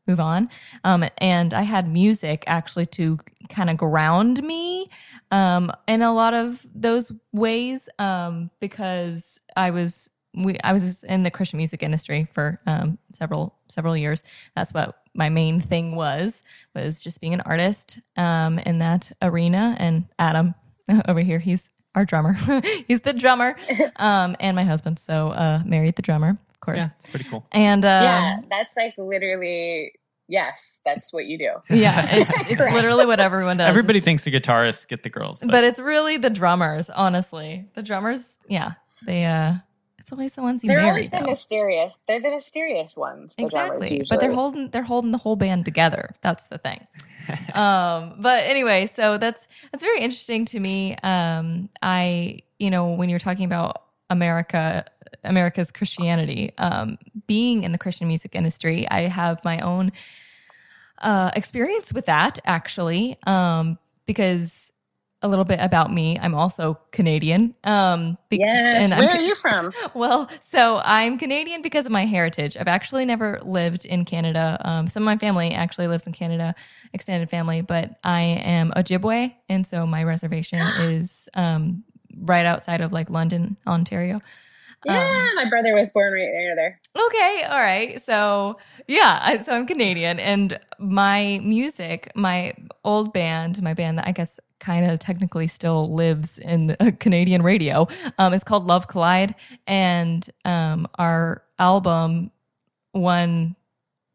[0.08, 0.48] move on.
[0.84, 4.88] Um, and I had music actually to kind of ground me
[5.30, 11.22] um, in a lot of those ways um, because I was we I was in
[11.22, 14.22] the Christian music industry for um, several several years.
[14.54, 16.42] That's what my main thing was
[16.74, 19.76] was just being an artist um, in that arena.
[19.78, 20.54] And Adam
[21.08, 22.34] over here, he's our drummer.
[22.86, 23.56] he's the drummer,
[23.96, 24.98] um, and my husband.
[24.98, 26.78] So uh, married the drummer, of course.
[26.78, 27.46] Yeah, it's pretty cool.
[27.52, 29.92] And um, yeah, that's like literally
[30.28, 31.74] yes, that's what you do.
[31.74, 33.66] yeah, it's, it's literally what everyone does.
[33.66, 37.82] Everybody thinks the guitarists get the girls, but, but it's really the drummers honestly the
[37.82, 38.72] drummers yeah
[39.06, 39.54] they uh
[40.08, 41.94] it's always the ones you They're marry always the mysterious.
[42.06, 43.34] They're the mysterious ones.
[43.36, 46.86] The exactly but they're holding they're holding the whole band together that's the thing
[47.54, 53.10] um but anyway so that's that's very interesting to me um i you know when
[53.10, 54.86] you're talking about america
[55.24, 59.92] america's christianity um being in the christian music industry i have my own
[61.02, 64.67] uh experience with that actually um because
[65.22, 68.92] a little bit about me i'm also canadian um bec- Yes.
[68.92, 69.72] I'm Where are you from?
[69.94, 72.56] well, so I'm Canadian because of my heritage.
[72.56, 74.60] I've actually never lived in Canada.
[74.64, 76.54] Um, some of my family actually lives in Canada,
[76.92, 81.84] extended family, but I am Ojibwe, and so my reservation is um,
[82.20, 84.20] right outside of like London, Ontario.
[84.84, 86.80] Yeah, my brother was born right near there.
[86.96, 88.00] Okay, all right.
[88.04, 92.54] So yeah, I, so I'm Canadian, and my music, my
[92.84, 97.42] old band, my band that I guess kind of technically still lives in uh, Canadian
[97.42, 97.86] radio,
[98.18, 99.34] um, is called Love Collide,
[99.66, 102.30] and um, our album
[102.94, 103.54] won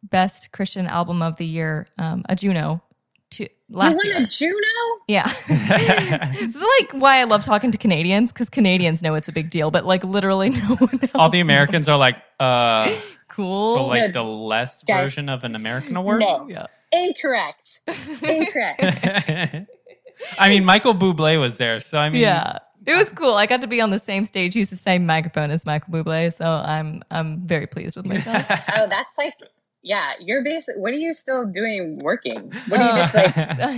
[0.03, 2.83] Best Christian Album of the Year, um, a Juno,
[3.31, 4.19] to, last you year.
[4.21, 5.01] a Juno?
[5.07, 5.31] Yeah.
[5.47, 9.49] this is like why I love talking to Canadians because Canadians know it's a big
[9.49, 11.11] deal, but like literally no one else.
[11.15, 12.93] all the Americans are like, uh,
[13.29, 13.75] cool.
[13.77, 14.11] so like Yeah.
[14.11, 15.03] the less Guys.
[15.03, 16.19] version of an American award.
[16.19, 16.47] No.
[16.49, 16.65] yeah.
[16.91, 17.81] Incorrect.
[18.21, 19.67] Incorrect.
[20.37, 22.59] I mean, Michael Bublé was there, so I mean, Yeah.
[22.85, 23.35] It was cool.
[23.35, 26.33] I got to be on the same stage, use the same microphone as Michael Bublé,
[26.33, 28.45] so I'm I'm very pleased with myself.
[28.49, 29.33] oh, that's like
[29.85, 30.81] yeah, you're basically.
[30.81, 32.53] What are you still doing working?
[32.69, 33.35] What are you just like?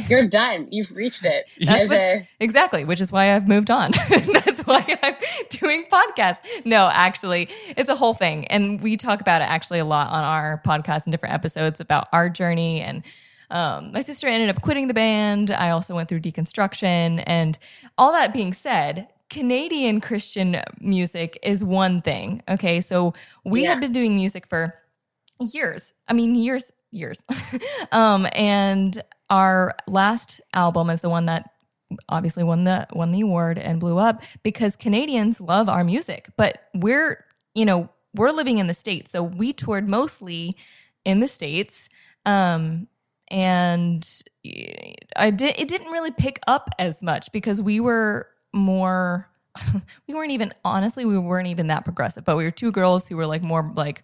[0.10, 0.68] You're done.
[0.70, 1.48] You've reached it.
[1.60, 3.90] That's As a, Exactly, which is why I've moved on.
[4.10, 5.16] That's why I'm
[5.50, 6.38] doing podcasts.
[6.64, 8.46] No, actually, it's a whole thing.
[8.48, 12.08] And we talk about it actually a lot on our podcast and different episodes about
[12.14, 12.82] our journey.
[12.82, 13.04] And
[13.52, 15.52] um, my sister ended up quitting the band.
[15.52, 17.24] I also went through deconstruction.
[17.26, 17.58] And
[17.98, 22.42] all that being said, Canadian Christian music is one thing.
[22.48, 22.82] Okay.
[22.82, 23.70] So we Yeah.
[23.72, 24.74] had been doing music for
[25.40, 25.94] years.
[26.08, 27.22] I mean, years, years.
[27.92, 31.50] um, and our last album is the one that
[32.10, 36.64] obviously won the won the award and blew up because Canadians love our music, but
[36.74, 40.56] we're you know we're living in the states, so we toured mostly
[41.04, 41.90] in the states,
[42.26, 42.88] um,
[43.30, 44.08] and
[45.16, 49.30] I did it didn't really pick up as much because we were more.
[50.08, 53.18] We weren't even honestly, we weren't even that progressive, but we were two girls who
[53.18, 54.04] were like more like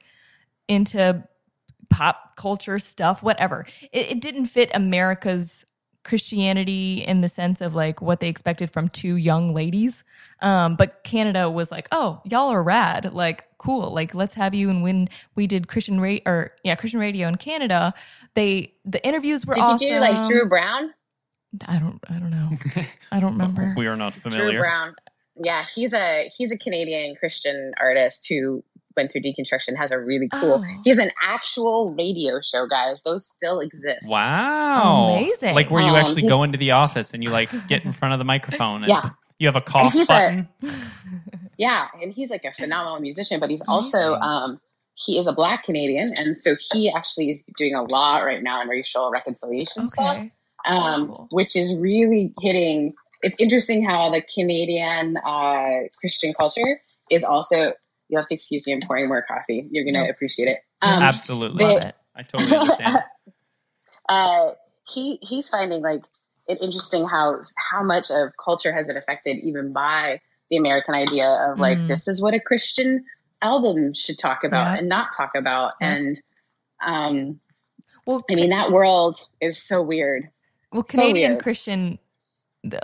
[0.68, 1.24] into
[1.90, 3.68] pop culture stuff, whatever.
[3.92, 5.66] It, it didn't fit America's
[6.04, 10.04] Christianity in the sense of like what they expected from two young ladies.
[10.42, 13.14] Um, but Canada was like, oh, y'all are rad.
[13.14, 13.94] Like, cool.
[13.94, 14.70] Like, let's have you.
[14.70, 17.94] And when we did Christian radio or yeah, Christian radio in Canada,
[18.34, 19.88] they, the interviews were did awesome.
[19.88, 20.92] you do like Drew Brown?
[21.68, 22.58] I don't, I don't know.
[23.12, 23.74] I don't remember.
[23.78, 24.52] we are not familiar.
[24.52, 24.60] Drew.
[24.62, 24.96] Brown.
[25.44, 28.64] Yeah, he's a he's a Canadian Christian artist who
[28.98, 29.76] went through deconstruction.
[29.78, 30.62] Has a really cool.
[30.64, 30.82] Oh.
[30.84, 33.02] He has an actual radio show, guys.
[33.04, 34.10] Those still exist.
[34.10, 35.16] Wow.
[35.18, 35.56] Amazing.
[35.56, 38.14] Like where you Um, actually go into the office and you like get in front
[38.14, 39.10] of the microphone and Yeah.
[39.42, 40.48] You have a cough he's a- button.
[41.58, 44.60] Yeah, and he's like a phenomenal musician, but he's also um
[44.96, 48.62] he is a black Canadian, and so he actually is doing a lot right now
[48.62, 50.26] in racial reconciliation stuff.
[50.66, 51.28] um, Cool.
[51.32, 52.94] which is really hitting.
[53.24, 57.74] It's interesting how the Canadian uh, Christian culture is also.
[58.10, 58.74] You have to excuse me.
[58.74, 59.68] I'm pouring more coffee.
[59.72, 60.10] You're gonna No.
[60.10, 60.60] appreciate it.
[60.82, 61.64] Um, Absolutely.
[61.64, 61.96] Love it.
[62.16, 62.98] I totally understand.
[64.10, 64.50] uh,
[64.88, 66.02] he he's finding like
[66.62, 71.60] interesting how how much of culture has it affected even by the American idea of
[71.60, 71.88] like Mhm.
[71.88, 73.06] this is what a Christian
[73.42, 74.80] album should talk about Yeah.
[74.80, 75.92] and not talk about Yeah.
[75.94, 76.22] and
[76.86, 77.40] um
[78.06, 80.30] Well, I mean that world is so weird.
[80.72, 81.44] Well, So Canadian weird.
[81.44, 82.00] Christian,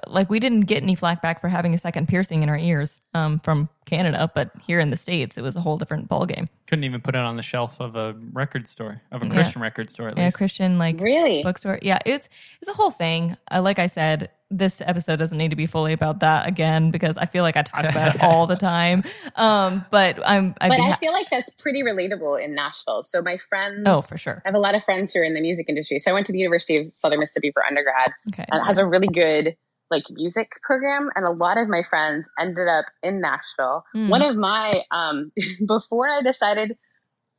[0.08, 2.99] like we didn't get any flack back for having a second piercing in our ears
[3.13, 6.47] um, from Canada, but here in the states, it was a whole different ballgame.
[6.67, 9.32] Couldn't even put it on the shelf of a record store, of a Yeah.
[9.34, 10.38] Christian record store at Yeah, least.
[10.38, 11.41] Christian like Really?
[11.43, 11.80] bookstore.
[11.82, 12.30] Yeah, it's
[12.62, 13.36] it's a whole thing.
[13.52, 17.17] Uh, like I said, this episode doesn't need to be fully about that again because
[17.17, 19.04] I feel like I talk about it all the time.
[19.36, 23.04] Um, but I'm I'd but be I feel like that's pretty relatable in Nashville.
[23.04, 24.41] So my friends, oh for sure.
[24.45, 26.00] I have a lot of friends who are in the music industry.
[26.00, 28.78] So I went to the University of Southern Mississippi for undergrad, Okay, and it has
[28.80, 29.56] a really good
[29.91, 31.10] like music program.
[31.15, 33.86] And a lot of my friends ended up in Nashville.
[33.93, 34.10] Hmm.
[34.10, 35.32] One of my um,
[35.67, 36.78] before I decided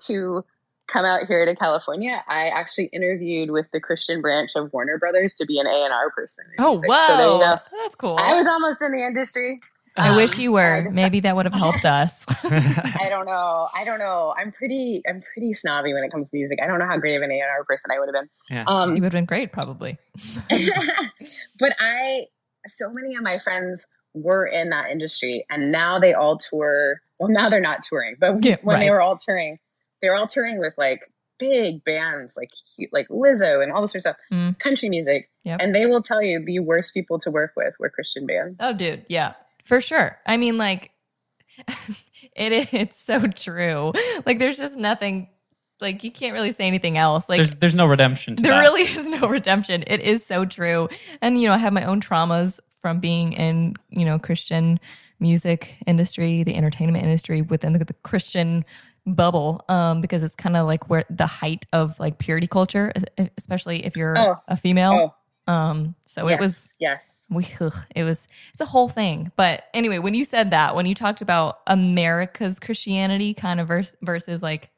[0.06, 0.44] to
[0.86, 5.34] come out here to California, I actually interviewed with the Christian branch of Warner Brothers
[5.38, 6.44] to be an A and R person.
[6.58, 6.88] oh music.
[6.88, 7.56] whoa, So there you go.
[7.82, 8.16] that's cool.
[8.18, 9.60] I was almost in the industry.
[9.96, 10.82] I um, wish you were.
[10.84, 12.24] just- Maybe that would have helped us.
[12.44, 13.68] I don't know.
[13.74, 14.32] I don't know.
[14.38, 15.02] I'm pretty.
[15.08, 16.60] I'm pretty snobby when it comes to music.
[16.62, 18.30] I don't know how great of an A&R person I would have been.
[18.48, 18.64] Yeah.
[18.68, 19.98] Um, you would have been great, probably.
[21.58, 22.26] but I,
[22.68, 27.00] so many of my friends were in that industry, and now they all tour.
[27.18, 29.58] Well, now they're not touring, but Yeah, when they were all touring,
[30.00, 31.00] they were all touring with like
[31.38, 32.50] big bands, like
[32.92, 34.58] like Lizzo and all this sort of stuff, Mm.
[34.58, 35.60] country music, Yep.
[35.62, 38.56] and they will tell you the worst people to work with were Christian bands.
[38.60, 40.18] Oh, dude, yeah, for sure.
[40.26, 40.90] I mean, like,
[42.36, 43.92] it is it's so true.
[44.26, 45.28] Like, there's just nothing.
[45.80, 47.28] Like, you can't really say anything else.
[47.28, 48.60] Like, there's there's no redemption to there that.
[48.60, 49.84] really is no redemption.
[49.86, 50.88] It is so true.
[51.20, 54.80] And you know, I have my own traumas from being in you know Christian
[55.20, 58.64] music industry, the entertainment industry within the, the Christian
[59.06, 62.92] bubble, um, because it's kind of like where the height of like purity culture,
[63.36, 64.36] especially if you're Oh.
[64.48, 65.16] a female.
[65.46, 67.02] Um, so yes, it was yes.
[67.30, 70.84] we ugh, it was it's a whole thing but anyway when you said that when
[70.84, 74.70] you talked about america's christianity kind of vers- versus like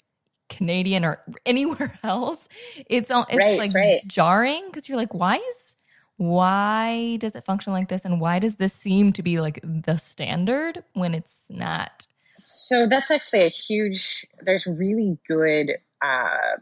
[0.50, 2.48] canadian or anywhere else
[2.88, 4.02] it's it's Right, like right.
[4.06, 5.76] jarring because you're like why is
[6.18, 9.96] why does it function like this and why does this seem to be like the
[9.98, 12.06] standard when it's not
[12.38, 14.26] So that's actually a huge.
[14.42, 15.72] There's really good
[16.02, 16.58] uh,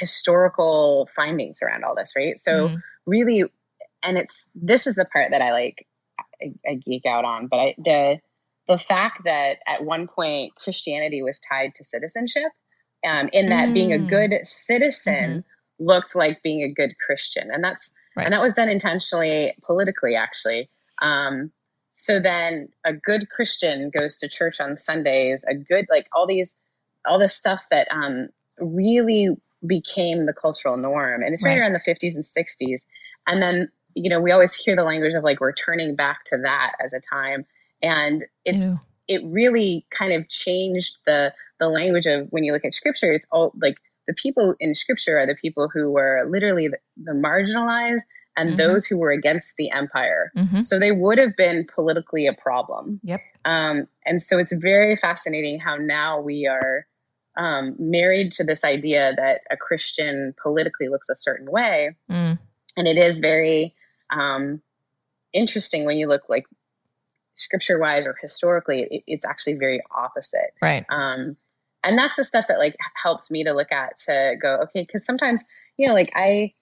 [0.00, 2.38] historical findings around all this, right?
[2.40, 2.82] So Mm.
[3.06, 3.44] really,
[4.02, 5.86] and it's this is the part that I like.
[6.42, 8.20] I, I geek out on, but I, the
[8.68, 12.50] the fact that at one point Christianity was tied to citizenship,
[13.04, 14.08] um, in that being a Mm.
[14.08, 15.44] good citizen
[15.78, 18.24] looked like being a good Christian, and that's Right.
[18.24, 20.68] and that was done intentionally politically, actually.
[21.02, 21.50] Um,
[21.96, 25.44] so then a good Christian goes to church on Sundays.
[25.48, 26.54] A good like all these
[27.06, 28.28] all this stuff that um,
[28.58, 29.30] really
[29.66, 31.22] became the cultural norm.
[31.22, 31.60] And it's right, Right.
[31.60, 32.80] around the 50s and 60s.
[33.26, 36.38] And then, you know, we always hear the language of like we're turning back to
[36.38, 37.46] that as a time.
[37.82, 38.80] And it's Ew.
[39.08, 43.26] It really kind of changed the the language of when you look at scripture it's
[43.30, 43.76] all like
[44.06, 48.02] the people in scripture are the people who were literally the, the marginalized
[48.36, 48.56] and Mhm.
[48.58, 53.00] those who were against the empire hmm so they would have been politically a problem
[53.04, 53.20] Yep.
[53.44, 56.86] um, and so it's very fascinating how now we are
[57.36, 62.38] um, married to this idea that a christian politically looks a certain way Mm.
[62.76, 63.74] and it is very
[64.10, 64.60] um,
[65.32, 66.44] interesting when you look like
[67.34, 70.52] scripture wise or historically it, it's actually very opposite.
[70.62, 70.84] Right.
[70.88, 71.36] um,
[71.82, 75.04] and that's the stuff that like helps me to look at to go okay because
[75.04, 75.44] sometimes
[75.76, 76.52] you know like i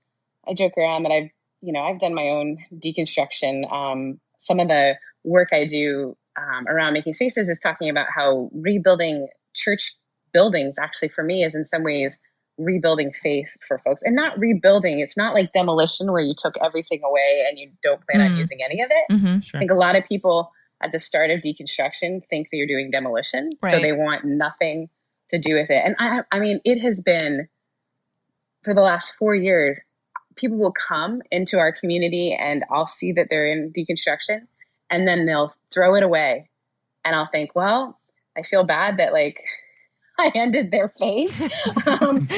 [0.49, 3.71] i joke around that i've you know i've done my own deconstruction.
[3.73, 8.51] Um, some of the work i do um, around making spaces is talking about how
[8.55, 9.95] rebuilding church
[10.33, 12.19] buildings actually for me is in some ways
[12.59, 14.03] rebuilding faith for folks.
[14.05, 18.01] And not rebuilding it's not like demolition where you took everything away and you don't
[18.07, 18.39] plan on Mm.
[18.39, 19.05] using any of it.
[19.09, 20.51] Hmm I think a lot of people
[20.83, 24.89] at the start of deconstruction think that you're doing demolition, so they want nothing
[25.31, 25.83] to do with it.
[25.85, 27.49] And I, I mean, it has been
[28.65, 29.81] for the last four years.
[30.37, 34.47] People will come into our community, and I'll see that they're in deconstruction,
[34.91, 36.49] and then they'll throw it away,
[37.05, 37.99] and I'll think, well,
[38.37, 39.43] I feel bad that like
[40.19, 41.53] I ended their faith,
[42.01, 42.29] um,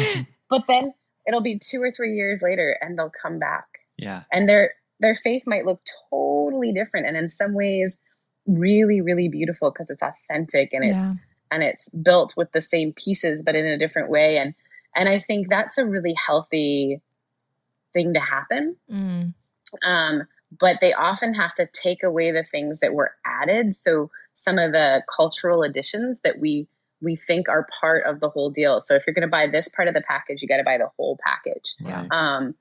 [0.50, 0.94] but then
[1.26, 3.66] it'll be two or three years later, and they'll come back
[3.96, 4.22] yeah.
[4.32, 5.80] and their their faith might look
[6.10, 7.96] totally different and in some ways
[8.46, 11.14] really really beautiful because it's authentic and it's Yeah.
[11.50, 14.54] and it's built with the same pieces but in a different way and
[14.94, 17.00] and i think that's a really healthy
[17.92, 19.34] thing to happen Mm.
[19.86, 20.22] um,
[20.60, 24.72] but they often have to take away the things that were added so some of
[24.72, 26.66] the cultural additions that we
[27.00, 29.68] we think are part of the whole deal so if you're going to buy this
[29.68, 32.00] part of the package you got to buy the whole package Yeah.
[32.02, 32.08] Right.
[32.12, 32.54] um,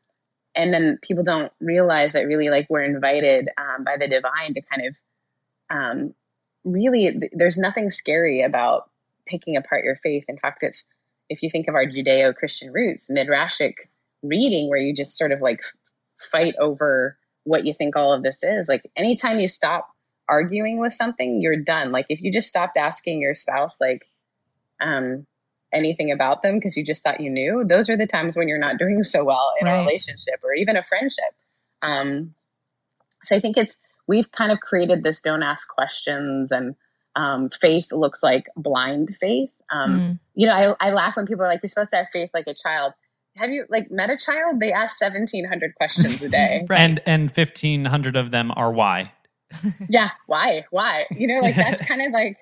[0.56, 4.62] and then people don't realize that really like we're invited um, by the divine to
[4.62, 4.96] kind of
[5.70, 6.14] um,
[6.64, 8.90] really th- there's nothing scary about
[9.26, 10.26] picking apart your faith.
[10.28, 10.84] In fact it's
[11.30, 13.74] if you think of our judeo-christian roots midrashic
[14.22, 15.62] reading where you just sort of like
[16.32, 19.90] fight over what you think all of this is like anytime you stop
[20.30, 21.92] arguing with something you're done.
[21.92, 24.06] Like if you just stopped asking your spouse like
[24.80, 25.26] um
[25.74, 28.60] anything about them because you just thought you knew those are the times when you're
[28.60, 29.76] not doing so well in Right.
[29.76, 31.34] a relationship or even a friendship.
[31.82, 32.34] Um
[33.24, 33.78] so i think it's
[34.08, 36.76] we've kind of created this don't ask questions and
[37.16, 40.20] um, faith looks like blind faith um, Mm.
[40.36, 42.48] you know I, I laugh when people are like you're supposed to have faith like
[42.48, 42.94] a child
[43.36, 46.80] have you like met a child they ask 1700 questions a day Right.
[46.80, 49.12] And and fifteen hundred of them are why.
[49.90, 52.38] yeah why why you know like that's kind of like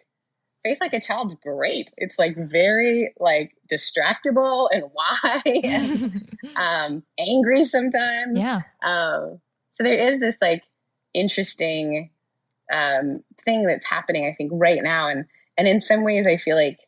[0.64, 7.66] faith like a child's great it's like very like distractible and why and um angry
[7.66, 8.62] sometimes yeah.
[8.86, 9.40] um
[9.74, 10.64] so there is this like
[11.14, 12.10] interesting
[12.72, 15.08] um thing that's happening i think right now.
[15.10, 15.26] And
[15.58, 16.80] and in some ways i feel like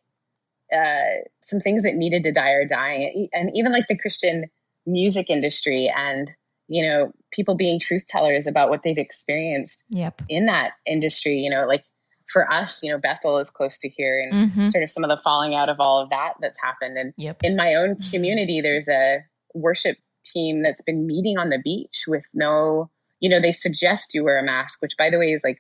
[0.74, 3.28] uh some things that needed to die are dying.
[3.34, 4.45] And even like the christian
[4.86, 6.30] music industry and
[6.67, 10.21] you know people being truth tellers about what they've experienced Yep.
[10.28, 11.86] in that industry you know like
[12.32, 15.09] for us you know bethel is close to here and hmm sort of some of
[15.09, 16.97] the falling out of all of that that's happened.
[16.97, 17.38] And Yep.
[17.43, 19.19] in my own community there's a
[19.53, 22.89] worship team that's been meeting on the beach with no
[23.24, 25.57] you know they suggest you wear a mask which by the way is like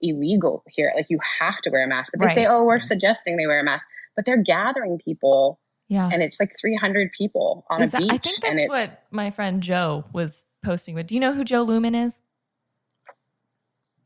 [0.00, 3.36] illegal here like you have to wear a mask but they say oh we're suggesting
[3.36, 3.84] they wear a mask
[4.16, 6.08] but they're gathering people Yeah.
[6.10, 8.70] and it's like 300 people on Is a that, beach I think and that's it's
[8.70, 10.94] what my friend Jo was posting.
[10.94, 12.22] But do you know who Jo Luehmann is?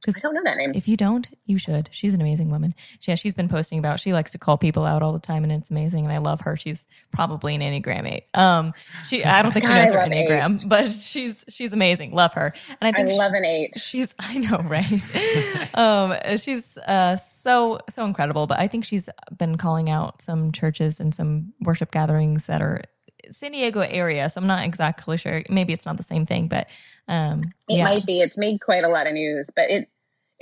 [0.09, 1.89] I don't know that name If you don't, you should.
[1.93, 2.75] She's an amazing woman.
[3.01, 4.01] She, yeah, she's been posting about.
[4.01, 6.05] She likes to call people out all the time, and it's amazing.
[6.05, 6.57] And I love her.
[6.57, 8.25] She's probably an enneagram eight.
[8.35, 8.73] Um,
[9.07, 9.25] she.
[9.25, 10.65] I don't think she knows I her enneagram, eights.
[10.67, 12.13] but she's she's amazing.
[12.13, 12.53] Love her.
[12.81, 17.17] And I i think she- love an eight she's i know right um she's uh
[17.17, 21.91] so so incredible but i think she's been calling out some churches and some worship
[21.91, 22.83] gatherings that are
[23.31, 26.67] san diego area so i'm not exactly sure maybe it's not the same thing but
[27.09, 28.21] um It yeah might be.
[28.21, 29.89] It's made quite a lot of news, but it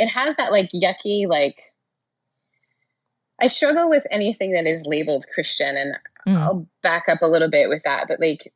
[0.02, 1.56] it has that like yucky like.
[3.40, 6.36] I struggle with anything that is labeled Christian, and Mm.
[6.36, 8.06] I'll back up a little bit with that.
[8.06, 8.52] But like,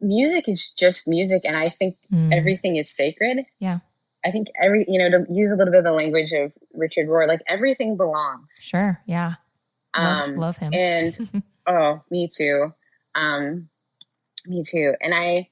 [0.00, 2.32] music is just music, and I think Mm.
[2.32, 3.44] everything is sacred.
[3.58, 3.80] Yeah.
[4.24, 7.08] I think every you know to use a little bit of the language of Richard
[7.08, 8.46] Rohr, like everything belongs.
[8.62, 9.34] sure yeah
[9.96, 12.72] love, Um, love him and oh, me too.
[13.16, 13.68] Um,
[14.46, 14.94] me too.
[15.00, 15.48] And I,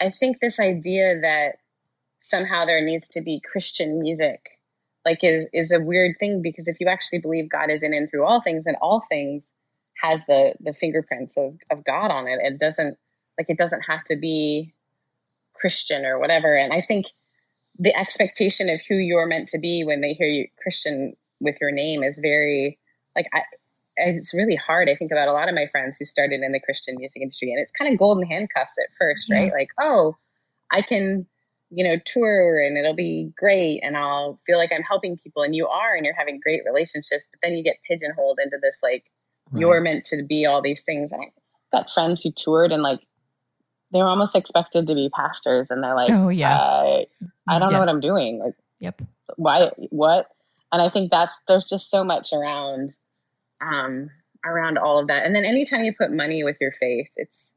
[0.00, 1.56] I think this idea that
[2.20, 4.40] somehow there needs to be Christian music,
[5.04, 8.10] like, is is a weird thing because if you actually believe God is in and
[8.10, 9.52] through all things, and all things
[10.02, 12.38] has the the fingerprints of of God on it.
[12.42, 12.96] It doesn't
[13.38, 14.72] like it doesn't have to be
[15.54, 16.56] Christian or whatever.
[16.56, 17.06] And I think
[17.78, 21.70] the expectation of who you're meant to be when they hear you Christian with your
[21.70, 22.78] name is very
[23.16, 23.42] like I
[23.96, 24.88] it's really hard.
[24.88, 27.50] I think about a lot of my friends who started in the Christian music industry
[27.52, 29.40] and it's kind of golden handcuffs at first, Yeah.
[29.42, 29.52] right?
[29.52, 30.16] Like, oh,
[30.70, 31.26] I can,
[31.70, 35.54] you know, tour and it'll be great and I'll feel like I'm helping people and
[35.54, 39.04] you are and you're having great relationships, but then you get pigeonholed into this like
[39.54, 41.12] you're meant to be all these things.
[41.12, 43.00] And I got friends who toured and like
[43.92, 46.56] they were almost expected to be pastors and they're like, Oh, yeah.
[46.56, 47.06] I,
[47.48, 48.38] I don't know what I'm doing.
[48.38, 49.02] Like, Yep.
[49.36, 50.26] why, what?
[50.72, 52.96] And I think that's, there's just so much around,
[53.60, 54.10] um,
[54.44, 55.26] around all of that.
[55.26, 57.52] And then anytime you put money with your faith, it's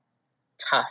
[0.70, 0.86] tough.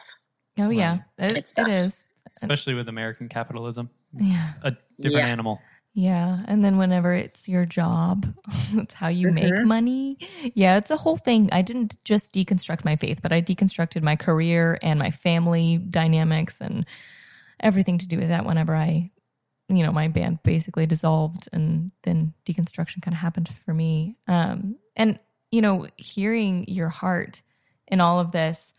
[0.59, 1.69] Oh yeah, it, It's tough.
[1.69, 2.05] is.
[2.37, 3.91] Especially with American capitalism.
[4.19, 4.51] Yeah.
[4.63, 4.71] A
[5.01, 5.33] different Yeah.
[5.33, 5.61] animal.
[5.95, 8.27] Yeah, and then whenever it's your job,
[8.73, 9.65] it's how you make Mhm.
[9.65, 10.17] money.
[10.55, 11.51] Yeah, it's a whole thing.
[11.53, 16.61] I didn't just deconstruct my faith, but I deconstructed my career and my family dynamics
[16.63, 16.87] and
[17.61, 19.11] everything to do with that whenever I
[19.69, 24.17] you know, my band basically dissolved and then deconstruction kind of happened for me.
[24.29, 25.19] Um and
[25.51, 27.43] you know, hearing your heart
[27.89, 28.73] in all of this,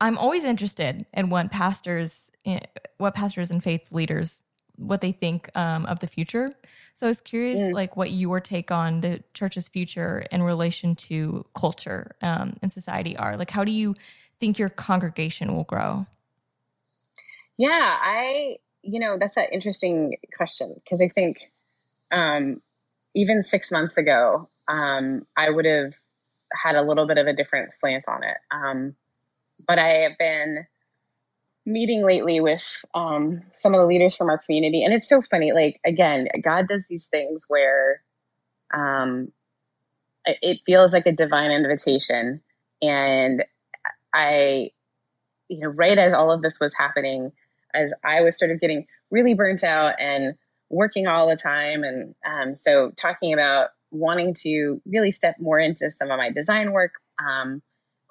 [0.00, 2.60] I'm always interested in what pastors eh,
[3.00, 4.40] what pastors and faith leaders
[4.80, 6.54] what they think um, of the future.
[6.94, 11.44] So I was curious, like, what your take on the church's future in relation to
[11.54, 13.36] culture um, and society are.
[13.36, 13.94] Like, how do you
[14.38, 16.06] think your congregation will grow?
[17.58, 21.40] Yeah, I, you know, that's an interesting question because I think
[22.10, 22.62] um,
[23.14, 25.92] even six months ago, um, I would have
[26.52, 28.36] had a little bit of a different slant on it.
[28.50, 28.94] Um,
[29.66, 30.66] but I have been
[31.66, 35.52] meeting lately with um, some of the leaders from our community, and it's so funny.
[35.52, 38.02] Like, again, God does these things where
[38.72, 39.32] um,
[40.26, 42.40] it, feels like a divine invitation.
[42.82, 43.44] And
[44.14, 44.70] I,
[45.48, 47.32] you know, right as all of this was happening,
[47.74, 50.34] as I was sort of getting really burnt out and
[50.68, 51.82] working all the time.
[51.82, 56.72] And um, so talking about wanting to really step more into some of my design
[56.72, 56.92] work,
[57.24, 57.62] um,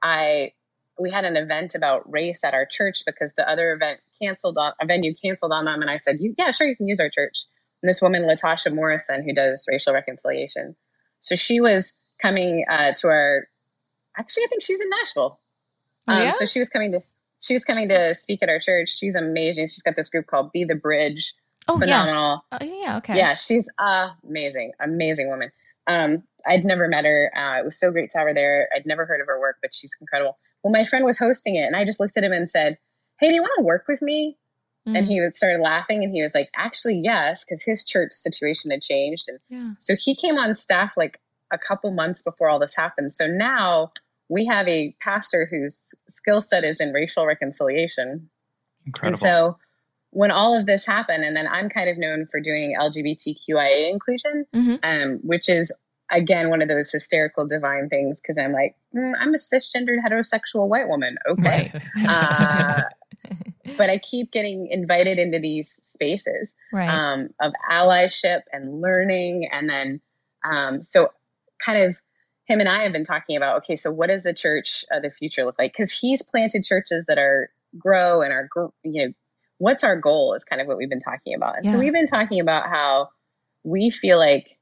[0.04, 0.54] I
[1.00, 4.74] we had an event about race at our church because the other event canceled on
[4.82, 7.10] a venue canceled on them, and I said, you, "Yeah, sure, you can use our
[7.10, 7.46] church."
[7.82, 10.76] And this woman, Latasha Morrison, who does racial reconciliation,
[11.22, 13.48] so she was coming uh, to our.
[14.18, 15.40] Actually, I think she's in Nashville.
[16.08, 16.32] Oh, Um, yeah?
[16.32, 17.02] So she was coming to
[17.40, 18.90] she was coming to speak at our church.
[18.90, 19.68] She's amazing.
[19.68, 21.34] She's got this group called Be the Bridge.
[21.70, 22.44] Oh, Phenomenal.
[22.52, 22.62] yes.
[22.62, 23.16] Oh, yeah, okay.
[23.16, 23.70] Yeah, she's
[24.24, 25.52] amazing, amazing woman.
[25.88, 27.32] Um, I'd never met her.
[27.36, 28.68] Uh, it was so great to have her there.
[28.76, 30.38] I'd never heard of her work, but she's incredible.
[30.64, 32.78] Well, my friend was hosting it, and I just looked at him and said,
[33.20, 34.38] "Hey, do you want to work with me?"
[34.88, 38.72] Mm, And he started laughing, and he was like, "Actually, yes," because his church situation
[38.72, 39.74] had changed, and yeah.
[39.80, 41.20] so he came on staff like
[41.52, 43.12] a couple months before all this happened.
[43.12, 43.92] So now
[44.30, 48.30] we have a pastor whose skill set is in racial reconciliation.
[48.86, 49.08] Incredible.
[49.08, 49.58] And so
[50.12, 54.46] when all of this happened, and then I'm kind of known for doing LGBTQIA inclusion,
[54.54, 54.80] Mhm.
[54.84, 55.74] um, which is
[56.12, 60.68] again one of those hysterical divine things because I'm like, mm, I'm a cisgendered heterosexual
[60.68, 61.18] white woman.
[61.30, 61.72] Okay.
[61.74, 62.08] Right.
[62.08, 62.84] Uh,
[63.78, 66.90] but I keep getting invited into these spaces right.
[66.90, 69.48] um, of allyship and learning.
[69.52, 70.02] And then,
[70.44, 71.10] um, so
[71.64, 71.96] kind of
[72.46, 75.12] him and I have been talking about, okay, so what does the church of the
[75.12, 75.72] future look like?
[75.72, 78.50] Because he's planted churches that are grow and are,
[78.84, 79.14] you know,
[79.60, 81.58] what's our goal is kind of what we've been talking about.
[81.58, 81.74] And Yeah.
[81.74, 83.10] so we've been talking about how
[83.64, 84.58] we feel like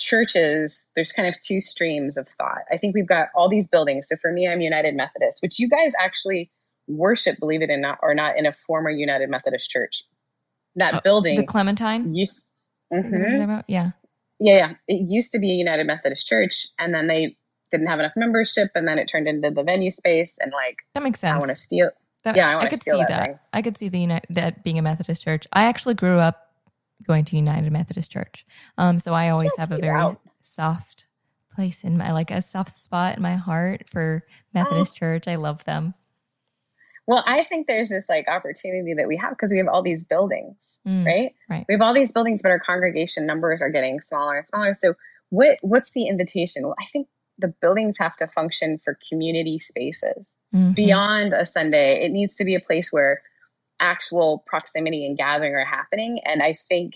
[0.00, 2.62] churches, there's kind of two streams of thought.
[2.72, 4.08] I think we've got all these buildings.
[4.08, 6.50] So for me, I'm United Methodist, which you guys actually
[6.88, 10.02] worship, believe it or not, or not in a former United Methodist church.
[10.76, 12.14] That Oh, building the Clementine?
[12.14, 12.46] used
[12.92, 13.44] Is that what you're Mhm.
[13.44, 13.64] about?
[13.68, 13.90] Yeah.
[14.40, 17.36] yeah yeah it used to be a united methodist church and then they
[17.70, 21.02] didn't have enough membership and then it turned into the venue space and like That
[21.02, 21.34] makes sense.
[21.34, 21.90] i want to steal
[22.24, 23.40] That- Yeah, I wanna could steal see that that.
[23.52, 25.46] I could see the United, that being a Methodist church.
[25.52, 26.49] I actually grew up
[27.06, 28.44] going to United Methodist Church,
[28.78, 30.20] um, so I always have a very out.
[30.42, 31.06] soft
[31.54, 34.24] place in my like a soft spot in my heart for
[34.54, 35.26] Methodist Church.
[35.28, 35.94] I love them.
[37.06, 40.04] well i think there's this like opportunity that we have because we have all these
[40.04, 41.66] buildings Mm, right right.
[41.68, 44.94] we have all these buildings but our congregation numbers are getting smaller and smaller so
[45.28, 47.06] what what's the invitation well i think
[47.38, 50.74] the buildings have to function for community spaces Mhm.
[50.74, 52.04] beyond a Sunday.
[52.04, 53.22] It needs to be a place where
[53.80, 56.18] actual proximity and gathering are happening.
[56.24, 56.94] And I think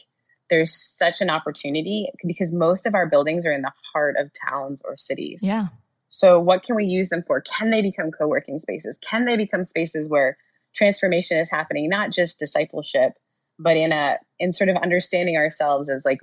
[0.50, 4.82] there's such an opportunity because most of our buildings are in the heart of towns
[4.84, 5.40] or cities.
[5.42, 5.68] Yeah.
[6.10, 7.40] So, what can we use them for?
[7.40, 8.98] Can they become co working spaces?
[8.98, 10.36] Can they become spaces where
[10.74, 13.14] transformation is happening, not just discipleship,
[13.58, 16.20] but in a in sort of understanding ourselves as like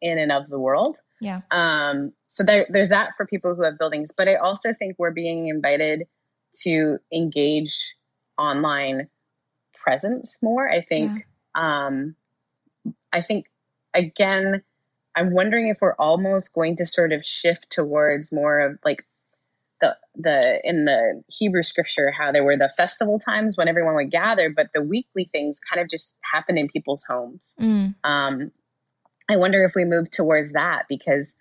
[0.00, 0.96] in and of the world?
[1.20, 1.40] Yeah.
[1.50, 5.12] Um, so there, there's that for people who have buildings, but I also think we're
[5.12, 6.04] being invited
[6.62, 7.74] to engage
[8.38, 9.08] online
[9.86, 10.68] presence more.
[10.68, 12.16] I think, um,
[13.12, 13.46] I think
[13.94, 14.62] again,
[15.14, 19.04] I'm wondering if we're almost going to sort of shift towards more of like
[19.80, 24.10] the the in the Hebrew scripture how there were the festival times when everyone would
[24.10, 27.54] gather, but the weekly things kind of just happened in people's homes.
[27.60, 27.94] Mm.
[28.04, 28.50] Um,
[29.30, 31.36] I wonder if we move towards that because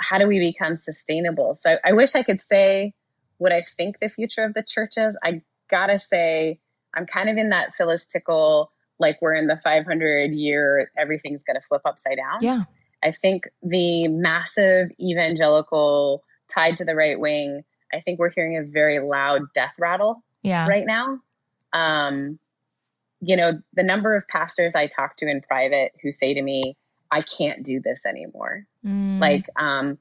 [0.00, 1.54] how do we become sustainable?
[1.56, 2.92] So I, I wish I could say
[3.38, 5.16] what I think the future of the church is.
[5.22, 6.60] I gotta say
[6.94, 11.56] I'm kind of in that Phyllis Tickle like we're in the 500 year everything's going
[11.60, 12.38] to flip upside down.
[12.40, 12.62] Yeah.
[13.02, 16.22] I think the massive evangelical
[16.52, 20.66] tied to the right wing, I think we're hearing a very loud death rattle Yeah.
[20.68, 21.18] right now.
[21.72, 22.38] Um,
[23.20, 26.76] you know, the number of pastors I talk to in private who say to me,
[27.10, 28.66] I can't do this anymore.
[28.84, 29.20] Mm.
[29.20, 29.98] Like, um,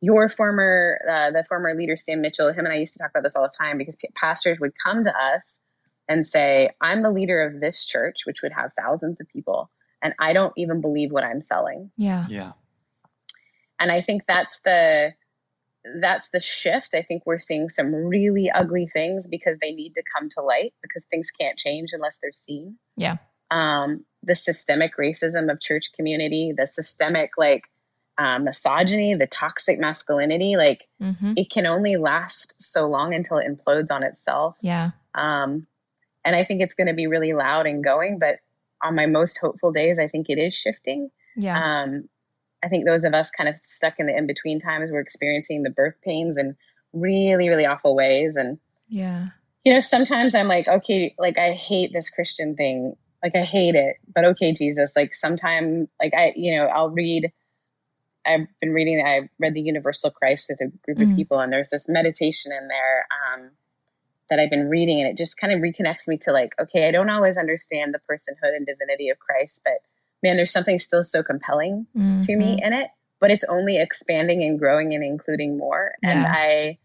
[0.00, 3.22] your former, uh, the former leader, Stan Mitchell, him and I used to talk about
[3.22, 5.62] this all the time because p- pastors would come to us
[6.08, 9.70] and say, I'm the leader of this church, which would have thousands of people,
[10.02, 12.26] and I don't even believe what I'm selling yeah.
[12.28, 12.52] Yeah.
[13.80, 15.12] and i think that's the
[16.00, 20.02] that's the shift i think we're seeing some really ugly things because they need to
[20.14, 23.16] come to light because things can't change unless they're seen Yeah.
[23.50, 27.64] um, the systemic racism of church community the systemic like
[28.18, 31.32] uh, misogyny the toxic masculinity like Mm-hmm.
[31.36, 34.90] it can only last so long until it implodes on itself Yeah.
[35.16, 35.66] um,
[36.24, 38.36] and i think it's going to be really loud and going but
[38.82, 41.82] on my most hopeful days i think it is shifting Yeah.
[41.82, 42.08] um,
[42.64, 45.64] I think those of us kind of stuck in the in between times we're experiencing
[45.64, 46.54] the birth pains in
[46.92, 48.36] really, really awful ways.
[48.36, 49.30] And, yeah.
[49.64, 52.94] you know, sometimes I'm like, okay, like I hate this Christian thing.
[53.20, 57.32] Like I hate it, but okay, Jesus, like sometime, like I, you know, I'll read,
[58.24, 61.16] I've been reading, I read the Universal Christ with a group of Mhm.
[61.16, 63.50] people and there's this meditation in there, um,
[64.32, 66.90] that I've been reading and it just kind of reconnects me to like, okay, I
[66.90, 69.74] don't always understand the personhood and divinity of Christ, but
[70.22, 71.86] man, there's something still so compelling
[72.22, 72.66] to me Mhm.
[72.66, 72.88] in it,
[73.20, 75.92] but it's only expanding and growing and including more.
[76.02, 76.78] And I,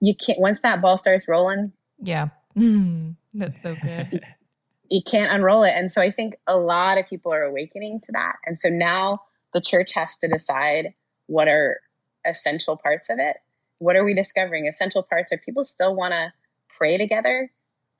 [0.00, 2.28] you can't, once that ball starts rolling, Yeah.
[2.56, 3.16] Mm.
[3.34, 4.24] That's so good.
[4.88, 5.74] you can't unroll it.
[5.76, 8.36] And so I think a lot of people are awakening to that.
[8.46, 9.20] And so now
[9.52, 10.94] the church has to decide
[11.26, 11.78] what are
[12.24, 13.36] essential parts of it.
[13.80, 14.66] What are we discovering?
[14.66, 16.32] Essential parts are people still want to
[16.76, 17.50] pray together.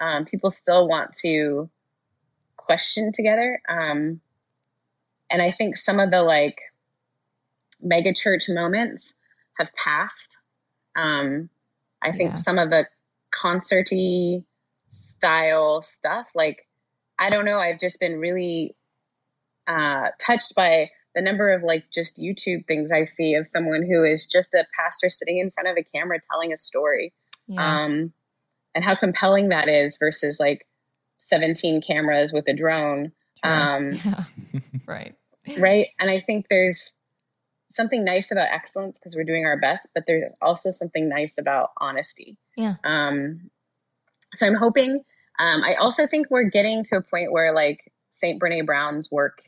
[0.01, 1.71] Um, people still want to
[2.57, 3.61] question together.
[3.69, 4.21] Um,
[5.31, 6.61] and I think some of the like
[7.81, 9.15] mega church moments
[9.59, 10.39] have passed.
[10.97, 11.49] Um,
[12.03, 12.37] I think Yeah.
[12.37, 12.87] some of the
[13.31, 14.45] concerty
[14.91, 16.67] style stuff, like
[17.19, 18.77] I don't know, I've just been really
[19.67, 24.05] uh, touched by the number of like just YouTube things I see of someone who
[24.05, 27.15] is just a pastor sitting in front of a camera telling a story,
[27.47, 27.85] Yeah.
[27.85, 28.13] um,
[28.77, 30.65] and how compelling that is versus like
[31.19, 33.11] 17 cameras with a drone.
[33.43, 33.53] True.
[33.53, 34.25] Um, yeah.
[34.87, 35.15] Right.
[35.59, 36.93] right and i think there's
[37.71, 41.71] something nice about excellence because we're doing our best but there's also something nice about
[41.81, 42.75] honesty Yeah.
[42.85, 43.51] um
[44.35, 44.91] so i'm hoping
[45.39, 49.43] um i also think we're getting to a point where like saint brene brown's work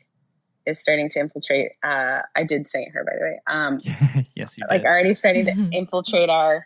[0.65, 4.63] is starting to infiltrate uh i did saint her by the way um yes, you
[4.69, 4.87] like did.
[4.89, 5.73] already starting to Mhm.
[5.73, 6.65] infiltrate our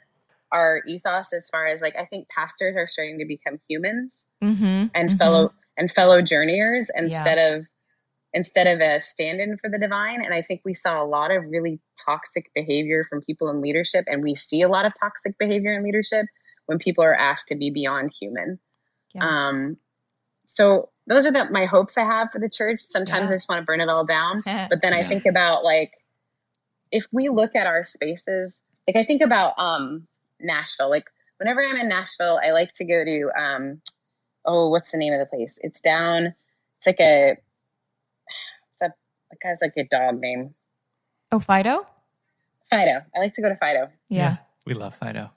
[0.54, 4.86] our ethos as far as like i think pastors are starting to become humans Mm-hmm.
[4.94, 7.56] and fellow and fellow journeyers instead Yeah.
[7.58, 7.66] of
[8.36, 11.44] instead of a stand-in for the divine and i think we saw a lot of
[11.50, 15.74] really toxic behavior from people in leadership and we see a lot of toxic behavior
[15.74, 16.26] in leadership
[16.68, 18.60] when people are asked to be beyond human
[19.14, 19.24] Yeah.
[19.50, 19.78] um
[20.46, 23.34] so those are the, my hopes i have for the church sometimes Yeah.
[23.34, 25.92] i just want to burn it all down but then I think about like
[26.92, 30.08] if we look at our spaces, like I think about um
[30.44, 30.90] Nashville.
[30.90, 33.82] Like whenever I'm in Nashville, I like to go to um
[34.46, 35.60] oh, what's the name of the place?
[35.64, 36.34] It's down.
[36.78, 37.38] It's like a
[38.72, 38.94] it's a
[39.32, 40.54] it has like a dog name.
[41.32, 41.86] oh, Fido?
[42.70, 43.02] Fido.
[43.16, 43.90] I like to go to Fido.
[44.10, 44.38] Yeah.
[44.66, 45.32] we love Fido.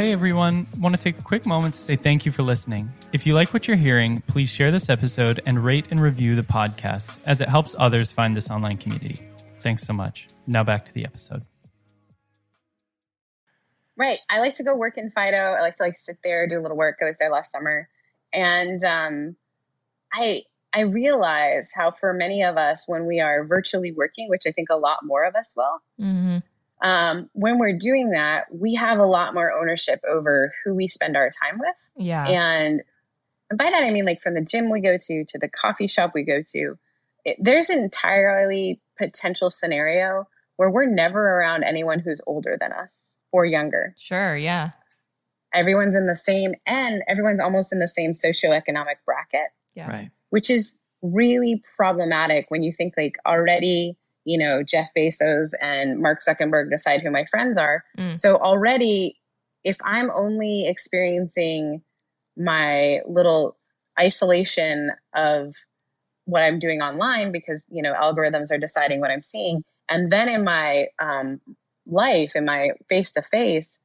[0.00, 2.90] Hey everyone, want to take a quick moment to say thank you for listening.
[3.12, 6.42] If you like what you're hearing, please share this episode and rate and review the
[6.42, 9.18] podcast as it helps others find this online community.
[9.60, 10.28] Thanks so much.
[10.46, 11.44] Now back to the episode.
[13.94, 14.16] Right.
[14.30, 15.36] I like to go work in Fido.
[15.36, 16.96] I like to like sit there, do a little work.
[17.02, 17.86] I was there last summer.
[18.32, 19.36] And um
[20.14, 24.52] I I realize how for many of us when we are virtually working, which I
[24.52, 26.38] think a lot more of us will, Mm-hmm.
[26.82, 31.16] Um, when we're doing that, we have a lot more ownership over who we spend
[31.16, 31.76] our time with.
[31.96, 32.26] Yeah.
[32.26, 32.82] And
[33.50, 35.88] and by that I mean like from the gym we go to to the coffee
[35.88, 36.78] shop we go to.
[37.24, 40.26] It, there's an entirely potential scenario
[40.56, 43.94] where we're never around anyone who's older than us or younger.
[43.98, 44.36] Sure.
[44.36, 44.70] Yeah.
[45.52, 49.88] Everyone's in the same, and everyone's almost in the same socioeconomic bracket, Yeah.
[49.90, 50.10] Right.
[50.30, 56.20] which is really problematic when you think like already, you know, Jeff Bezos and Mark
[56.26, 57.84] Zuckerberg decide who my friends are.
[57.98, 58.16] Mm.
[58.16, 59.18] So already,
[59.64, 61.82] if I'm only experiencing
[62.36, 63.56] my little
[63.98, 65.54] isolation of
[66.24, 70.28] what I'm doing online because you know algorithms are deciding what I'm seeing, and then
[70.28, 71.40] in my um,
[71.86, 73.78] life, in my face to face,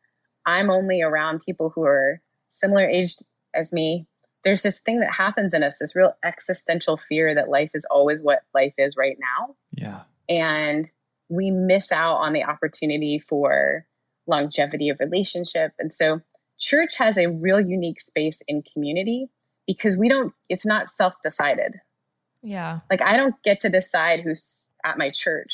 [0.46, 2.22] I'm only around people who are
[2.52, 3.24] similar aged
[3.54, 4.06] as me.
[4.44, 8.22] There's this thing that happens in us, this real existential fear that life is always
[8.22, 10.02] what life is right now Yeah.
[10.30, 10.90] And
[11.30, 13.86] we miss out on the opportunity for
[14.28, 15.74] longevity of relationship.
[15.80, 16.22] And so
[16.60, 19.30] church has a real unique space in community
[19.68, 21.80] because we don't it's not self-decided.
[22.42, 22.82] Yeah.
[22.92, 25.52] like i don't get to decide who's at my church.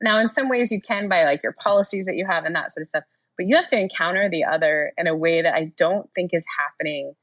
[0.00, 2.72] Now in some ways you can by like your policies that you have and that
[2.72, 3.04] sort of stuff
[3.36, 6.44] but you have to encounter the other in a way that i don't think is
[6.58, 7.14] happening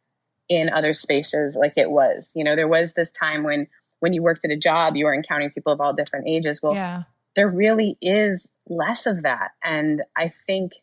[0.50, 2.32] in other spaces like it was.
[2.34, 3.68] You know there was this time when
[4.00, 6.74] when you worked at a job you were encountering people of all different ages well
[6.74, 7.04] yeah.
[7.36, 9.52] there really is less of that.
[9.64, 10.74] And I think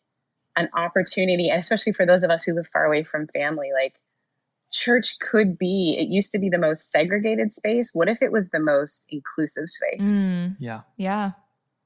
[0.55, 3.95] an opportunity, and especially for those of us who live far away from family, like
[4.71, 7.91] church could be, it used to be the most segregated space.
[7.93, 10.11] What if it was the most inclusive space?
[10.11, 10.81] Mm, Yeah.
[10.97, 11.31] yeah.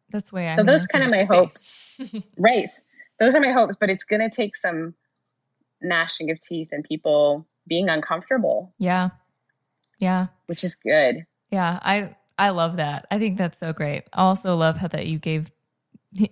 [0.10, 0.48] That's way.
[0.50, 2.00] So I'm those kind of my think hopes.
[2.38, 2.72] Right.
[3.20, 4.96] Those are my hopes, but it's going to take some
[5.82, 9.12] gnashing of teeth and people being uncomfortable, yeah.
[10.02, 10.28] Yeah.
[10.48, 11.26] which is good.
[11.52, 11.80] Yeah.
[11.82, 13.06] I I love that.
[13.12, 14.04] I think that's so great.
[14.14, 15.52] I also love how that you gave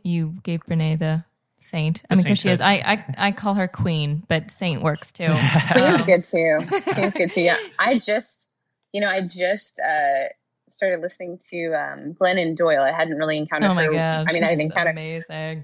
[0.04, 1.24] you gave Brene the
[1.60, 2.02] saint.
[2.10, 2.60] I mean, because she is.
[2.62, 2.74] I.
[2.76, 5.28] I I call her queen, but saint works too.
[5.74, 6.60] Queen's good too.
[6.94, 7.42] Queen's good too.
[7.42, 7.58] Yeah.
[7.78, 8.50] I just,
[8.92, 10.30] you know, I just uh,
[10.72, 12.82] started listening to um, Glennon Doyle.
[12.82, 13.92] I hadn't really encountered Oh my her.
[13.94, 14.26] god!
[14.30, 14.92] I mean, I've she's encountered.
[14.92, 15.64] amazing.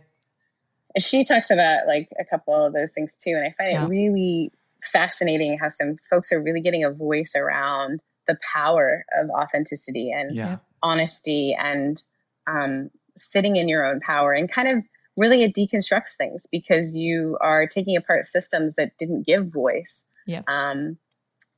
[0.98, 3.86] She talks about like a couple of those things too, and I find Yeah.
[3.86, 4.52] it really
[4.86, 10.36] fascinating how some folks are really getting a voice around the power of authenticity and
[10.36, 10.58] Yeah.
[10.82, 12.02] honesty and
[12.48, 14.84] um, sitting in your own power and kind of
[15.18, 20.08] really it deconstructs things because you are taking apart systems that didn't give voice.
[20.28, 20.42] Yeah.
[20.48, 20.98] Um,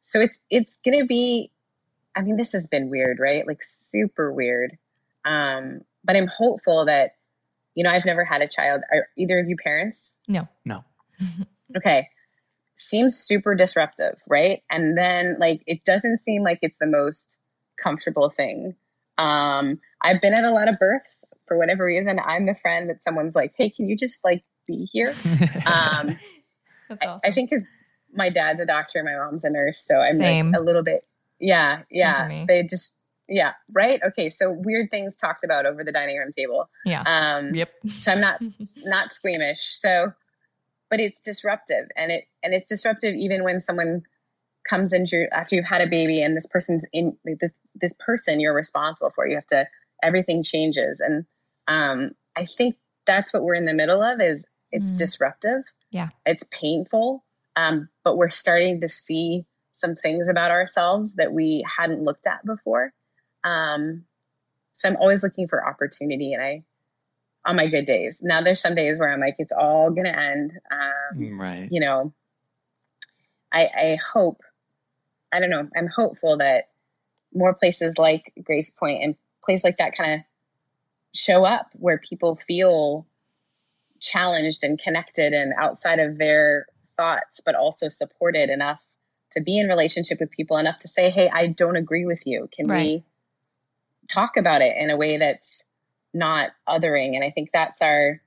[0.02, 1.52] so it's it's gonna be.
[2.16, 3.46] I mean, this has been weird, right?
[3.46, 4.78] Like super weird.
[5.26, 7.16] Um, but I'm hopeful that
[7.76, 8.82] you know I've never had a child.
[8.94, 10.14] Are either of you parents?
[10.28, 10.48] No.
[10.66, 10.84] No.
[11.76, 12.08] Okay.
[12.88, 14.62] Seems super disruptive, right?
[14.72, 17.36] And then like it doesn't seem like it's the most
[17.82, 18.76] comfortable thing.
[19.18, 22.20] Um, I've been at a lot of births for whatever reason.
[22.24, 25.16] I'm the friend that someone's like, "Hey, can you just like be here?"
[25.66, 26.18] Um,
[26.90, 27.22] That's I, awesome.
[27.26, 27.66] I think because
[28.14, 30.52] my dad's a doctor, my mom's a nurse, so I'm Same.
[30.52, 31.04] like a little bit,
[31.40, 32.46] yeah, yeah.
[32.48, 32.96] They just,
[33.28, 34.00] yeah, right.
[34.08, 36.70] Okay, so weird things talked about over the dining room table.
[36.86, 37.04] yeah.
[37.06, 37.70] Um, yep.
[37.88, 38.42] so I'm not
[38.86, 39.78] not squeamish.
[39.80, 40.14] So,
[40.90, 44.04] but it's disruptive, and it and it's disruptive even when someone
[44.68, 48.40] comes into after you've had a baby, and this person's in like this this person
[48.40, 49.28] you're responsible for.
[49.28, 49.68] You have to
[50.04, 51.26] everything changes, and
[51.68, 54.20] um, I think that's what we're in the middle of.
[54.22, 54.98] Is it's Mhm.
[54.98, 55.64] disruptive.
[55.90, 56.10] Yeah.
[56.26, 57.24] it's painful,
[57.56, 62.46] um, but we're starting to see some things about ourselves that we hadn't looked at
[62.46, 62.92] before.
[63.46, 64.06] Um,
[64.74, 66.64] so I'm always looking for opportunity, and I
[67.48, 68.22] on my good days.
[68.22, 70.52] Now there's some days where I'm like, it's all gonna end.
[70.70, 71.68] Um, right.
[71.72, 72.14] you know,
[73.52, 74.42] I I hope,
[75.34, 76.70] I don't know, I'm hopeful that
[77.34, 80.26] more places like GracePointe and places like that kind of
[81.16, 83.08] show up where people feel
[84.00, 86.68] challenged and connected and outside of their
[86.98, 88.82] thoughts, but also supported enough
[89.32, 92.50] to be in relationship with people enough to say, Hey, I don't agree with you.
[92.56, 92.82] Can Right.
[92.82, 93.04] we
[94.10, 95.64] talk about it in a way that's
[96.14, 97.16] not othering?
[97.16, 98.22] And I think that's our,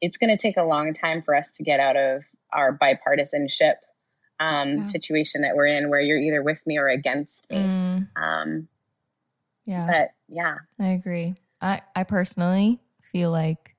[0.00, 2.22] it's going to take a long time for us to get out of
[2.52, 3.74] our bipartisanship
[4.40, 4.82] um, Yeah.
[4.82, 7.58] situation that we're in, where you're either with me or against me.
[7.58, 8.68] Mm, Um,
[9.64, 9.86] yeah.
[9.86, 11.36] but yeah, I agree.
[11.60, 13.76] I, I personally feel like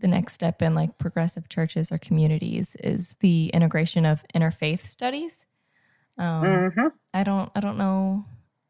[0.00, 5.46] the next step in like progressive churches or communities is the integration of interfaith studies.
[6.18, 8.24] Um, hmm I don't I don't know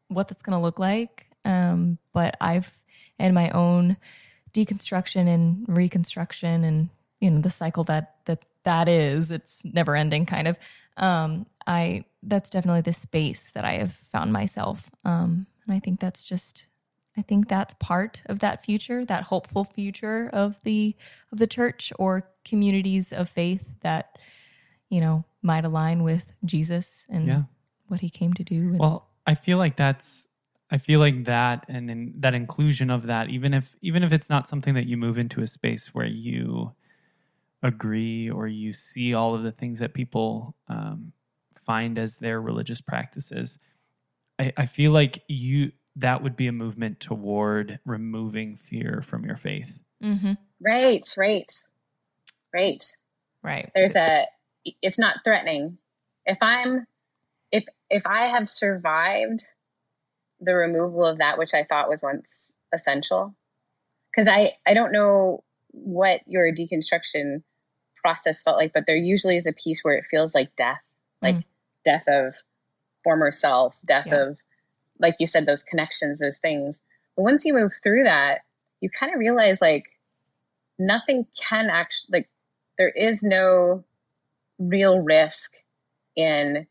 [0.09, 2.71] what that's going to look like, um, but I've
[3.19, 3.97] in my own
[4.53, 6.89] deconstruction and reconstruction and
[7.19, 10.57] you know the cycle that that that is it's never ending kind of
[10.97, 15.99] um i that's definitely the space that i have found myself um and i think
[15.99, 16.67] that's just
[17.17, 20.95] i think that's part of that future that hopeful future of the
[21.31, 24.17] of the church or communities of faith that
[24.89, 27.43] you know might align with jesus and Yeah.
[27.87, 28.55] what he came to do.
[28.69, 30.27] and- Well, I feel like that's
[30.73, 34.27] I feel like that and in, that inclusion of that, even if even if it's
[34.27, 36.73] not something that you move into a space where you
[37.61, 41.13] agree or you see all of the things that people um,
[41.55, 43.59] find as their religious practices,
[44.39, 49.35] I, I feel like you that would be a movement toward removing fear from your
[49.35, 49.79] faith.
[50.03, 50.39] Mhm.
[50.59, 51.51] Right, right,
[52.51, 52.83] right.
[53.43, 53.71] right.
[53.75, 54.23] There's a.
[54.81, 55.77] It's not threatening.
[56.25, 56.87] If I'm,
[57.51, 59.43] if if I have survived
[60.43, 63.35] the removal of that which I thought was once essential,
[64.11, 67.43] because I I don't know what your deconstruction
[67.95, 70.81] process felt like, but there usually is a piece where it feels like death,
[71.21, 71.43] like Mm.
[71.85, 72.35] death of
[73.03, 74.21] former self, death Yeah.
[74.29, 74.37] of,
[74.99, 76.79] like you said, those connections, those things.
[77.15, 78.41] But once you move through that,
[78.81, 79.85] you kind of realize like
[80.77, 82.29] nothing can actually like
[82.77, 83.83] there is no
[84.59, 85.53] real risk
[86.15, 86.67] in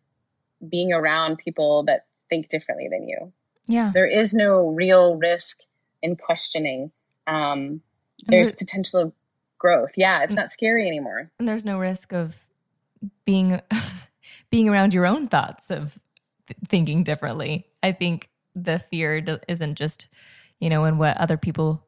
[0.69, 3.33] being around people that think differently than you.
[3.67, 3.91] Yeah.
[3.95, 5.59] There is no real risk
[6.03, 6.91] in questioning.
[7.27, 7.81] Um,
[8.27, 9.13] there's there's- potential of
[9.59, 9.93] growth.
[9.97, 11.31] Yeah, it's not scary anymore.
[11.39, 12.37] and there's no risk of
[13.25, 13.61] being
[14.51, 15.99] being around your own thoughts of
[16.47, 20.09] th- thinking differently i think the fear do- isn't just
[20.61, 21.85] you know in what other people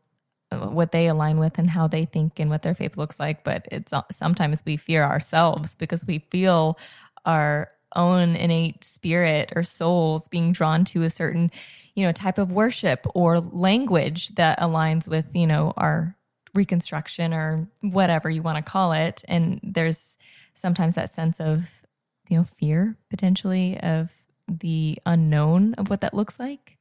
[0.50, 3.44] uh, what they align with and how they think and what their faith looks like
[3.44, 6.76] but it's uh, sometimes we fear ourselves because we feel
[7.24, 11.50] our own innate spirit or souls being drawn to a certain
[11.94, 16.16] you know type of worship or language that aligns with you know our
[16.54, 20.16] reconstruction or whatever you want to call it and there's
[20.54, 21.82] sometimes that sense of
[22.28, 24.12] you know fear potentially of
[24.48, 26.78] the unknown of what that looks like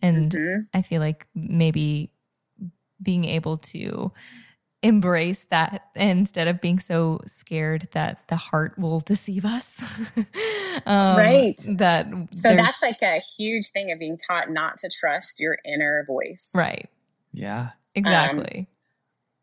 [0.00, 0.66] and Mhm.
[0.74, 2.10] i feel like maybe
[3.02, 4.10] being able to
[4.82, 9.82] embrace that instead of being so scared that the heart will deceive us
[10.86, 11.54] um, Right.
[11.76, 16.04] that So that's like a huge thing of being taught not to trust your inner
[16.06, 16.52] voice.
[16.54, 16.88] right
[17.32, 17.70] Yeah.
[17.94, 18.66] exactly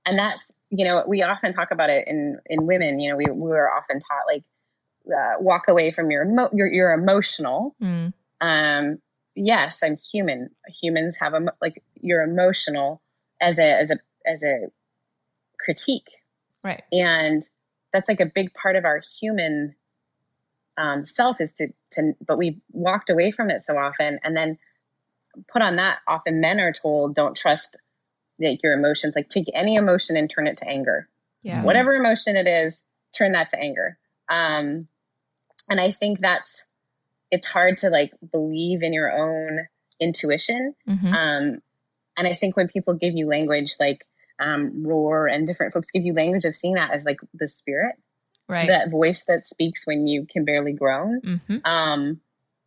[0.06, 3.26] and that's you know we often talk about it in in women you know we,
[3.26, 4.44] we were often taught like
[5.08, 9.00] uh, walk away from your emo- your, your emotional Mm, um
[9.36, 10.50] yes i'm human
[10.82, 13.02] humans have a like you're emotional
[13.40, 14.68] as a as a as a
[15.64, 16.10] critique.
[16.64, 16.84] Right.
[16.92, 17.42] And
[17.94, 19.76] that's like a big part of our human
[20.78, 24.20] um, self is to to but we walked away from it so often.
[24.24, 24.58] And then
[25.52, 27.78] put on that often men are told don't trust
[28.40, 29.14] like your emotions.
[29.16, 31.10] Like take any emotion and turn it to anger.
[31.44, 31.64] Yeah.
[31.64, 32.86] Whatever emotion it is
[33.18, 33.98] turn that to anger.
[34.30, 34.88] Um
[35.70, 36.64] and i think that's
[37.32, 39.68] it's hard to like believe in your own
[40.00, 40.74] intuition.
[40.88, 41.14] Mhm.
[41.14, 41.62] um,
[42.18, 44.06] and I think when people give you language like
[44.40, 47.96] um, Rohr and different folks give you language of seeing that as like the spirit,
[48.48, 51.22] right that voice that speaks when you can barely groan.
[51.22, 52.22] hmm Um,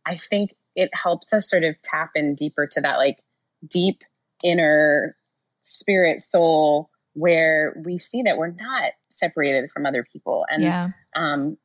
[0.05, 3.19] I think it helps us sort of tap in deeper to that like
[3.65, 4.03] deep
[4.43, 5.15] inner
[5.61, 10.45] spirit soul where we see that we're not separated from other people.
[10.49, 11.57] And yeah um,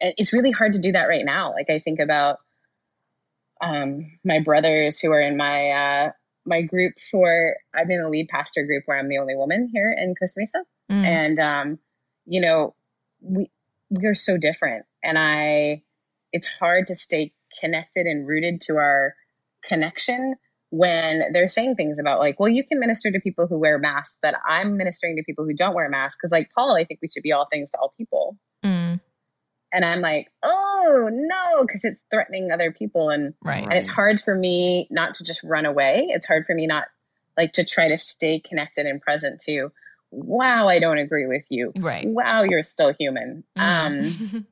[0.00, 1.52] it's really hard to do that right now.
[1.52, 2.38] Like I think about
[3.60, 6.10] um, my brothers who are in my uh,
[6.46, 9.94] my group for I'm in a lead pastor group where I'm the only woman here
[9.96, 11.06] in Costa Mesa, Mm.
[11.06, 11.78] and um,
[12.26, 12.74] you know
[13.22, 13.50] we
[13.90, 15.82] we are so different, and I
[16.32, 19.14] it's hard to stay connected and rooted to our
[19.64, 20.34] connection
[20.70, 24.18] when they're saying things about like, well, you can minister to people who wear masks,
[24.20, 27.08] but I'm ministering to people who don't wear masks because, like Paul, I think we
[27.08, 28.36] should be all things to all people.
[28.64, 29.00] Mm.
[29.72, 30.63] And I'm like, oh
[31.10, 33.10] no, because it's threatening other people.
[33.10, 36.06] And, right and it's hard for me not to just run away.
[36.10, 36.84] It's hard for me not
[37.36, 39.70] like to try to stay connected and present to,
[40.10, 41.72] wow, I don't agree with you.
[41.76, 43.44] right Wow, you're still human.
[43.56, 44.46] Um, Mhm.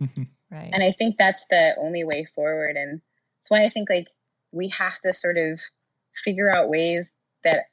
[0.50, 2.76] right and I think that's the only way forward.
[2.76, 3.00] And
[3.38, 4.08] that's why I think like
[4.50, 5.60] we have to sort of
[6.24, 7.12] figure out ways
[7.44, 7.66] that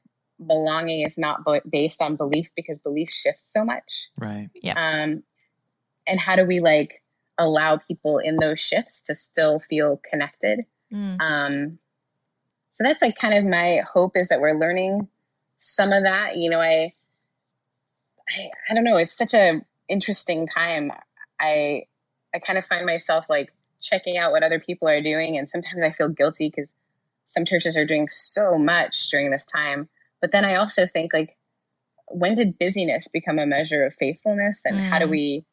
[0.46, 4.10] belonging is not bo- based on belief because belief shifts so much.
[4.18, 4.50] Right.
[4.54, 4.74] Yeah.
[4.78, 5.24] um,
[6.08, 7.02] and how do we like
[7.40, 10.66] allow people in those shifts to still feel connected.
[10.94, 11.18] Mm.
[11.22, 11.80] um,
[12.72, 15.08] so that's like kind of my hope is that we're learning
[15.58, 16.38] some of that.
[16.38, 16.94] You know i
[18.30, 18.98] i, I don't know.
[18.98, 20.92] It's such a interesting time.
[21.40, 21.84] I
[22.34, 25.84] i kind of find myself like checking out what other people are doing and sometimes
[25.84, 26.74] i feel guilty because
[27.28, 29.88] some churches are doing so much during this time.
[30.22, 31.36] But then i also think like
[32.08, 35.12] when did busyness become a measure of faithfulness and how do Mm.
[35.12, 35.46] we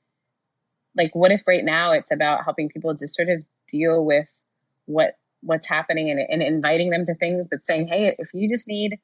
[0.97, 4.29] like what if right now it's about helping people just sort of deal with
[4.87, 8.67] what what's happening and, and inviting them to things but saying hey if you just
[8.69, 8.99] need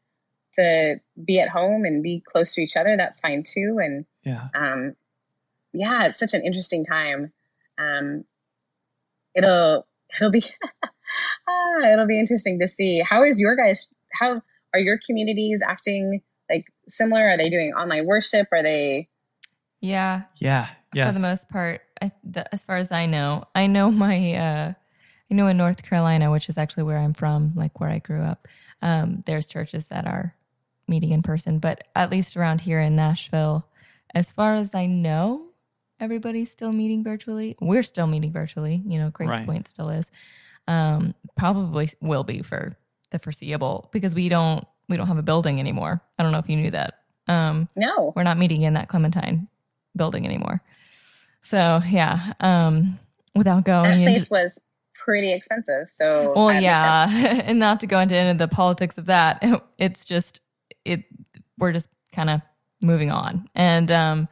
[0.55, 3.79] to be at home and be close to each other that's fine too.
[3.83, 4.49] And Yeah.
[4.55, 4.95] um
[5.73, 7.33] yeah it's such an interesting time.
[7.79, 8.25] Um
[9.35, 10.43] it'll it'll be
[11.49, 13.01] ah, it'll be interesting to see.
[13.01, 14.43] How is your guys how
[14.75, 17.23] are your communities acting like similar?
[17.31, 18.49] Are they doing online worship?
[18.53, 19.09] Are they
[19.81, 20.69] Yeah, Yeah.
[20.95, 21.09] Yes.
[21.09, 24.73] for the most part, I, the, as far as I know, I know my, uh,
[25.31, 28.23] I know in North Carolina, which is actually where I'm from, like where I grew
[28.23, 28.47] up.
[28.83, 30.35] Um, there's churches that are
[30.89, 33.67] meeting in person, but at least around here in Nashville,
[34.15, 35.47] as far as I know,
[36.01, 37.57] everybody's still meeting virtually.
[37.61, 38.83] We're still meeting virtually.
[38.87, 39.47] You know, Grace Right.
[39.47, 40.11] Point still is.
[40.69, 42.77] Um, probably will be for
[43.11, 46.03] the foreseeable because we don't we don't have a building anymore.
[46.19, 46.95] I don't know if you knew that.
[47.29, 49.49] Um, no we're not meeting in that Clementine
[49.97, 50.63] building anymore.
[51.41, 52.99] So yeah, um,
[53.35, 54.65] without going that into place was
[54.95, 57.09] pretty expensive so well, yeah,
[57.45, 59.43] and not to go into any of the politics of that,
[59.79, 60.41] it's just
[60.85, 61.05] it.
[61.59, 62.41] We're just kind of
[62.81, 64.29] moving on, and um,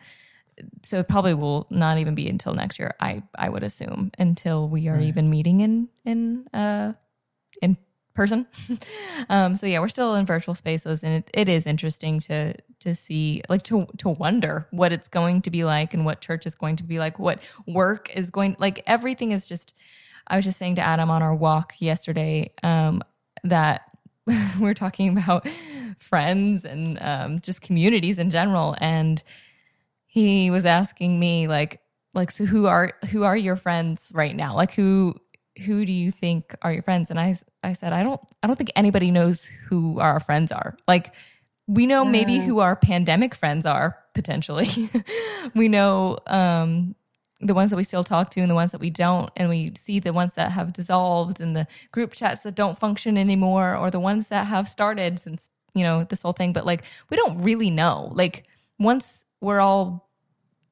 [0.85, 2.95] so it probably will not even be until next year.
[3.01, 5.05] I I would assume until we are Right.
[5.05, 6.93] even meeting in in uh
[7.63, 7.77] in
[8.21, 8.47] person.
[9.31, 12.95] um, so yeah, we're still in virtual spaces, and it, it is interesting to to
[12.95, 16.55] see like to to wonder what it's going to be like and what church is
[16.55, 19.75] going to be like, what work is going like everything is just.
[20.27, 23.03] I was just saying to Adam on our walk yesterday um,
[23.43, 23.91] that
[24.61, 25.49] we're talking about
[25.99, 29.23] friends and um, just communities in general, and
[30.05, 31.81] he was asking me like,
[32.13, 34.55] like, so who are who are your friends right now?
[34.55, 35.17] Like, who
[35.65, 37.11] who do you think are your friends?
[37.11, 40.77] And I I said I don't I don't think anybody knows who our friends are.
[40.87, 41.15] Like,
[41.67, 44.91] we know maybe who our pandemic friends are potentially.
[45.55, 46.95] we know um,
[47.41, 49.73] the ones that we still talk to and the ones that we don't and we
[49.77, 53.91] see the ones that have dissolved and the group chats that don't function anymore or
[53.91, 57.41] the ones that have started since you know this whole thing but like we don't
[57.43, 58.45] really know like
[58.79, 60.10] once we're all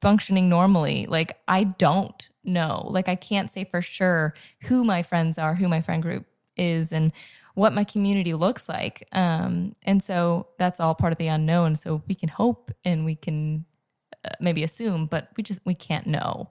[0.01, 2.87] functioning normally like i don't know.
[2.89, 4.33] Like i can't say for sure
[4.63, 6.25] who my friends are who my friend group
[6.57, 7.11] is and
[7.55, 9.07] what my community looks like.
[9.11, 11.75] Um and so that's all part of the unknown.
[11.75, 13.65] So we can hope and we can
[14.25, 16.49] uh, maybe assume but we just we can't know.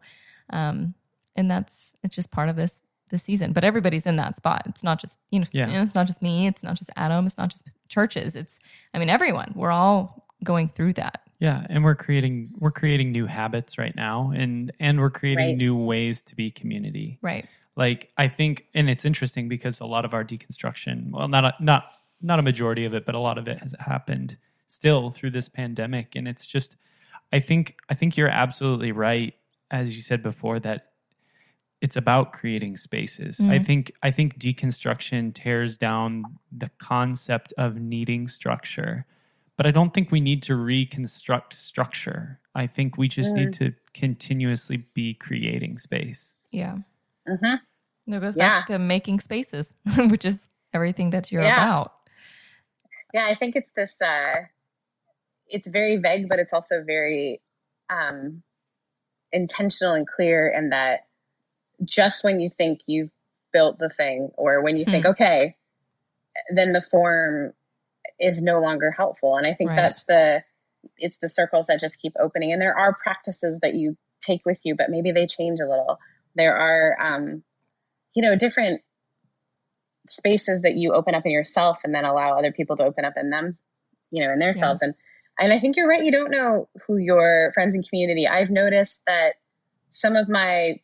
[0.51, 0.95] Um
[1.35, 3.53] and that's it's just part of this this season.
[3.55, 4.63] But everybody's in that spot.
[4.67, 5.67] It's not just you know, Yeah.
[5.69, 6.47] you know, it's not just me.
[6.47, 7.27] It's not just adam.
[7.27, 8.37] It's not just churches.
[8.37, 8.59] It's
[8.93, 9.53] i mean everyone.
[9.57, 14.33] We're all going through that Yeah, and we're creating we're creating new habits right now
[14.35, 15.57] and and we're creating Right.
[15.59, 17.19] new ways to be community.
[17.23, 21.45] right Like I think and it's interesting because a lot of our deconstruction, well not
[21.45, 21.85] a, not
[22.21, 24.37] not a majority of it, but a lot of it has happened
[24.67, 26.77] still through this pandemic and it's just
[27.33, 29.35] I think I think you're absolutely right
[29.71, 30.93] as you said before that
[31.81, 33.39] it's about creating spaces.
[33.41, 33.67] I Mhm.
[33.67, 39.07] think I think deconstruction tears down the concept of needing structure.
[39.59, 42.41] But I don't think we need to reconstruct structure.
[42.55, 46.35] I think we just need to continuously be creating space.
[46.53, 46.79] yeah
[47.29, 47.55] hmm
[48.07, 48.61] that goes Yeah.
[48.61, 49.75] back to making spaces
[50.09, 51.59] which is everything that you're Yeah.
[51.59, 51.93] about
[53.13, 54.37] yeah i think it's this uh
[55.49, 57.41] it's very vague but it's also very
[57.91, 58.43] um
[59.33, 61.07] intentional and clear in that
[61.85, 63.11] just when you think you've
[63.53, 65.13] built the thing or when you think Hmm.
[65.13, 65.57] okay
[66.55, 67.53] then the form
[68.21, 69.37] is no longer helpful.
[69.37, 69.77] And i think Right.
[69.79, 70.43] that's the
[70.97, 72.53] it's the circles that just keep opening.
[72.53, 75.99] And there are practices that you take with you but maybe they change a little.
[76.35, 77.43] There are um
[78.15, 78.83] you know different
[80.09, 83.13] spaces that you open up in yourself and then allow other people to open up
[83.17, 83.59] in them
[84.11, 84.95] you know in themselves and
[85.39, 86.03] and i think you're right.
[86.05, 89.35] You don't know who your friends and community i've noticed that
[89.93, 90.81] some of my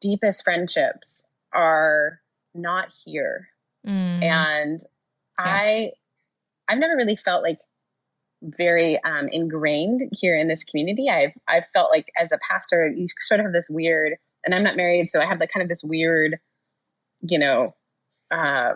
[0.00, 2.20] deepest friendships are
[2.54, 3.48] not here.
[3.86, 4.22] Mm.
[4.22, 4.80] and
[5.38, 5.90] i
[6.68, 7.58] i've never really felt like
[8.42, 13.06] very um, ingrained here in this community i've i've felt like as a pastor you
[13.20, 15.68] sort of have this weird and i'm not married so i have like kind of
[15.68, 16.38] this weird
[17.22, 17.74] you know
[18.30, 18.74] uh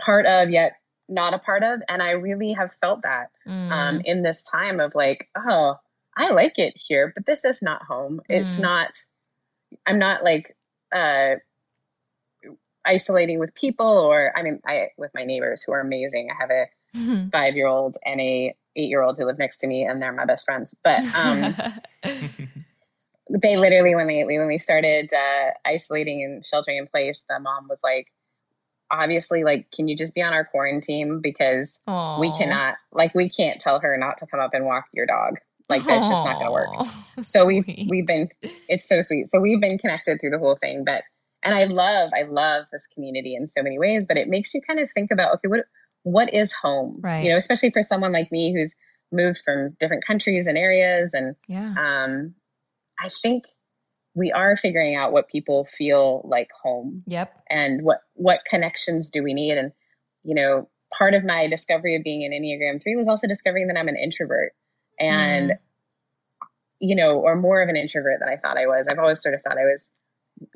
[0.00, 0.74] part of yet
[1.08, 3.72] not a part of and i really have felt that Mm.
[3.72, 5.74] um in this time of like oh
[6.16, 8.62] i like it here but this is not home it's Mm.
[8.62, 8.90] not
[9.86, 10.54] i'm not like
[10.94, 11.36] uh
[12.84, 16.50] isolating with people or i mean i with my neighbors who are amazing i have
[16.50, 16.66] a
[16.96, 17.30] Mm.
[17.30, 20.12] five year old and a eight year old who live next to me and they're
[20.12, 20.74] my best friends.
[20.82, 21.54] But um
[22.02, 27.66] they literally when they when we started uh isolating and sheltering in place the mom
[27.68, 28.06] was like
[28.90, 31.20] obviously like can you just be on our quarantine?
[31.20, 31.78] Because
[32.20, 35.34] we cannot like we can't tell her not to come up and walk your dog.
[35.68, 36.86] Like that's just not going to work
[37.22, 39.30] so we've we've been it's so sweet.
[39.30, 41.04] So we've been connected through the whole thing but
[41.42, 44.60] and i love i love this community in so many ways but it makes you
[44.60, 45.60] kind of think about okay what
[46.02, 46.98] what is home?
[47.00, 47.24] Right.
[47.24, 48.74] you know especially for someone like me who's
[49.10, 51.74] moved from different countries and areas and yeah.
[51.78, 52.34] um
[52.98, 53.44] i think
[54.14, 57.32] we are figuring out what people feel like home Yep.
[57.48, 59.56] and what what connections do we need?
[59.56, 59.72] And
[60.24, 63.76] you know part of my discovery of being an enneagram 3 was also discovering that
[63.76, 64.52] i'm an introvert
[64.98, 65.52] and
[66.80, 68.86] you know or more of an introvert than i thought i was.
[68.88, 69.90] I've always sort of thought i was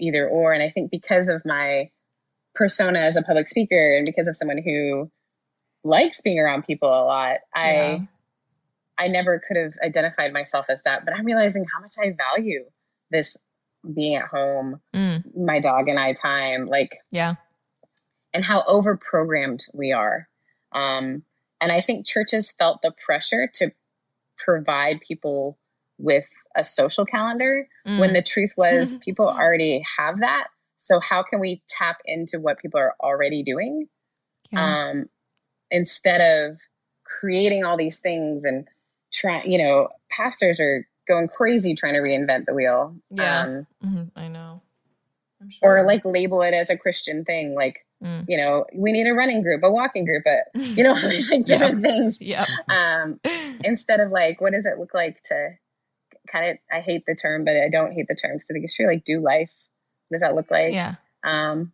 [0.01, 0.53] either or.
[0.53, 1.91] And i think because of my
[2.55, 5.11] persona as a public speaker and because of someone who
[5.85, 7.99] likes being around people a lot i Yeah.
[8.99, 12.65] i never could have identified myself as that but i'm realizing how much i value
[13.11, 13.37] this
[13.95, 17.35] being at home Mm, my dog and I time, like, yeah.
[18.33, 20.29] and how over programmed we are.
[20.71, 21.25] Um,
[21.61, 23.73] and I think churches felt the pressure to
[24.39, 25.59] provide people
[25.99, 26.27] with
[26.57, 30.47] a social calendar Mm, when the truth was people already have that.
[30.79, 33.89] So, how can we tap into what people are already doing
[34.53, 34.91] yeah.
[34.91, 35.07] um,
[35.73, 36.21] instead
[36.51, 36.59] of
[37.05, 38.69] creating all these things and
[39.13, 42.95] trying, you know, pastors are going crazy trying to reinvent the wheel.
[43.11, 43.41] Yeah.
[43.43, 44.63] Um, Mhm, I know.
[45.41, 47.55] I'm or like label it as a Christian thing.
[47.55, 48.25] Like, Mm.
[48.29, 51.45] you know, we need a running group, a walking group, but you know, these like
[51.47, 52.21] different things.
[52.21, 52.47] Yeah.
[52.69, 53.21] Um,
[53.65, 55.51] instead of like, what does it look like to
[56.29, 58.65] kind of, I hate the term, but I don't hate the term because I think
[58.65, 58.87] it's true.
[58.87, 59.51] Like, do life.
[60.09, 60.73] What does that look like?
[60.75, 60.95] yeah.
[61.25, 61.73] Um,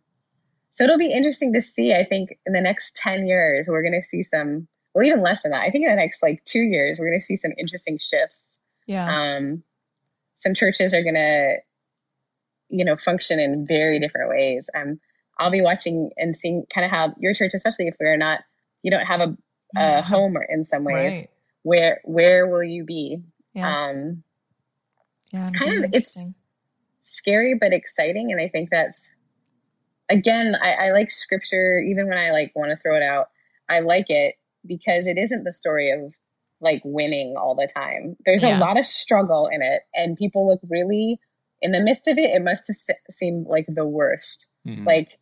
[0.79, 1.93] so it'll be interesting to see.
[1.93, 5.41] I think in the next 10 years, we're going to see some, well, even less
[5.43, 5.61] than that.
[5.63, 8.57] I think in the next like two years, we're going to see some interesting shifts.
[8.87, 9.05] Yeah.
[9.13, 9.63] Um,
[10.37, 11.57] some churches are going to,
[12.69, 14.69] you know, function in very different ways.
[14.73, 15.01] Um,
[15.37, 18.39] I'll be watching and seeing kind of how your church, especially if we're not,
[18.81, 19.37] you don't have a,
[19.75, 21.27] a home or in some ways, Right.
[21.63, 23.17] where where will you be?
[23.53, 23.87] Yeah.
[23.89, 24.23] Um,
[25.33, 25.47] yeah.
[25.47, 26.17] kind of- it's-
[27.03, 29.09] scary but exciting, and I think that's
[30.09, 33.27] again, I, I like scripture even when I like want to throw it out.
[33.69, 34.35] I like it
[34.65, 36.13] because it isn't the story of
[36.61, 38.17] like winning all the time.
[38.25, 38.57] There's Yeah.
[38.57, 41.19] a lot of struggle in it, and people look really
[41.61, 42.31] in the midst of it.
[42.31, 44.47] It must have se- seemed like the worst.
[44.67, 44.85] Mhm.
[44.85, 45.17] Like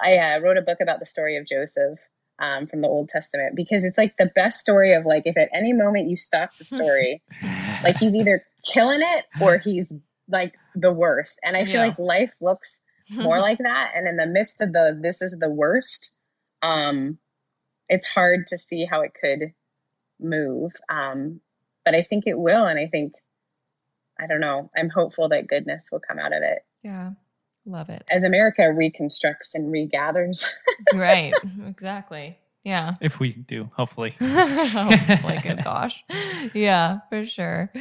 [0.00, 1.98] I uh, wrote a book about the story of Joseph
[2.38, 5.48] um, from the Old Testament because it's like the best story of like if at
[5.54, 7.22] any moment you stop the story,
[7.84, 9.92] like he's either killing it or he's
[10.28, 11.38] like the worst.
[11.44, 11.86] And I feel Yeah.
[11.86, 13.92] like life looks more like that.
[13.94, 16.12] And in the midst of the this is the worst,
[16.62, 17.18] um,
[17.88, 19.52] it's hard to see how it could
[20.20, 20.72] move.
[20.88, 21.40] Um,
[21.84, 23.12] but I think it will, and I think
[24.18, 24.70] I don't know.
[24.76, 27.12] I'm hopeful that goodness will come out of it yeah.
[27.66, 28.04] Love it.
[28.10, 30.46] as America reconstructs and regathers.
[30.94, 31.34] right.
[31.66, 32.38] Exactly.
[32.62, 32.94] Yeah.
[33.00, 34.14] if we do, hopefully.
[34.20, 36.04] oh my good gosh.
[36.52, 37.72] Yeah, for sure.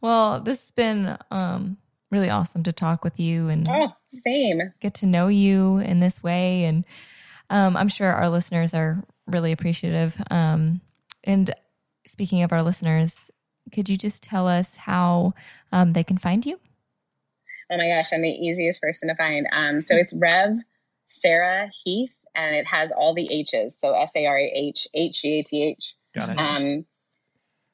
[0.00, 1.78] Well, this has been um
[2.12, 4.60] really awesome to talk with you and oh, same.
[4.80, 6.64] get to know you in this way.
[6.64, 6.84] And
[7.50, 10.22] um, I'm sure our listeners are really appreciative.
[10.30, 10.82] Um,
[11.24, 11.52] and
[12.06, 13.30] speaking of our listeners,
[13.72, 15.32] could you just tell us how
[15.72, 16.60] um, they can find you?
[17.70, 19.46] Oh my gosh, I'm the easiest person to find.
[19.52, 20.58] Um, so it's Rev
[21.06, 23.78] Sarah Heath, and it has all the H's.
[23.78, 25.96] So S A R A H H E A T H.
[26.14, 26.84] Got it.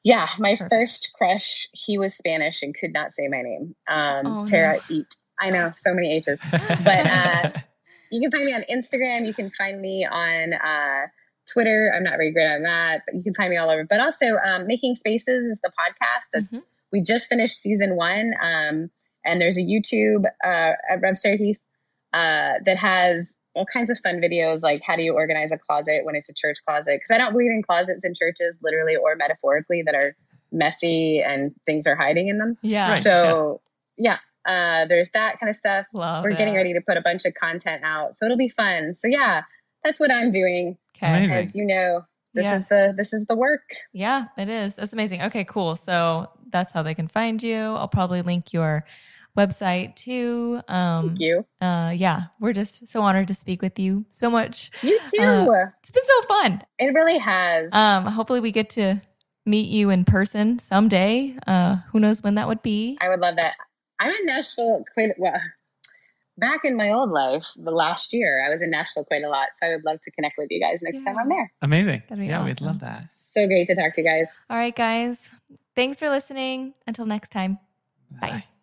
[0.03, 0.69] Yeah, my Perfect.
[0.71, 3.75] first crush, he was Spanish and could not say my name.
[3.87, 4.95] Um, Oh, Sarah no.
[4.97, 5.15] Eat.
[5.41, 6.41] I know, so many H's.
[6.51, 7.51] but, uh,
[8.11, 9.27] You can find me on Instagram.
[9.27, 11.07] You can find me on uh,
[11.53, 11.93] Twitter.
[11.95, 13.85] I'm not very great on that, but you can find me all over.
[13.87, 16.25] But also, um, Making Spaces is the podcast.
[16.33, 16.63] that Mhm.
[16.91, 18.89] We just finished season one, um,
[19.23, 21.59] and there's a YouTube uh, at Sarah Heath
[22.11, 26.05] uh, that has all kinds of fun videos, like how do you organize a closet
[26.05, 26.95] when it's a church closet?
[26.95, 30.15] Because I don't believe in closets in churches, literally or metaphorically, that are
[30.51, 32.57] messy and things are hiding in them.
[32.61, 32.89] Yeah.
[32.89, 33.03] Right.
[33.03, 33.61] So,
[33.97, 37.25] yeah, uh, there's that kind of stuff Love we're getting ready to put a bunch
[37.25, 39.43] of content out so it'll be fun so yeah
[39.83, 41.43] that's what i'm doing Okay.
[41.43, 42.61] As you know this Yes.
[42.61, 43.61] is the this is the work
[43.93, 44.75] Yeah, it is.
[44.75, 45.21] That's amazing.
[45.23, 45.75] Okay, cool.
[45.75, 47.57] So that's how they can find you.
[47.57, 48.85] I'll probably link your
[49.39, 50.61] website too.
[50.67, 54.71] Um, thank you uh, yeah, we're just so honored to speak with you so much.
[54.83, 56.61] you too Uh, It's been so fun.
[56.77, 59.01] it really has Um, hopefully we get to
[59.45, 61.35] meet you in person someday.
[61.47, 62.97] Uh, who knows when that would be?
[63.01, 63.55] i would love that
[63.99, 65.41] i'm in nashville quite well
[66.37, 69.47] back in my old life the last year i was in nashville quite a lot
[69.55, 72.01] so i would love to connect with you guys next time i'm there Amazing.
[72.07, 73.09] That'd be yeah, we'd love that.
[73.11, 75.31] so great to talk to you guys All right, guys.
[75.75, 76.73] Thanks for listening.
[76.87, 77.59] Until next time.
[78.21, 78.29] Bye.
[78.29, 78.58] Bye.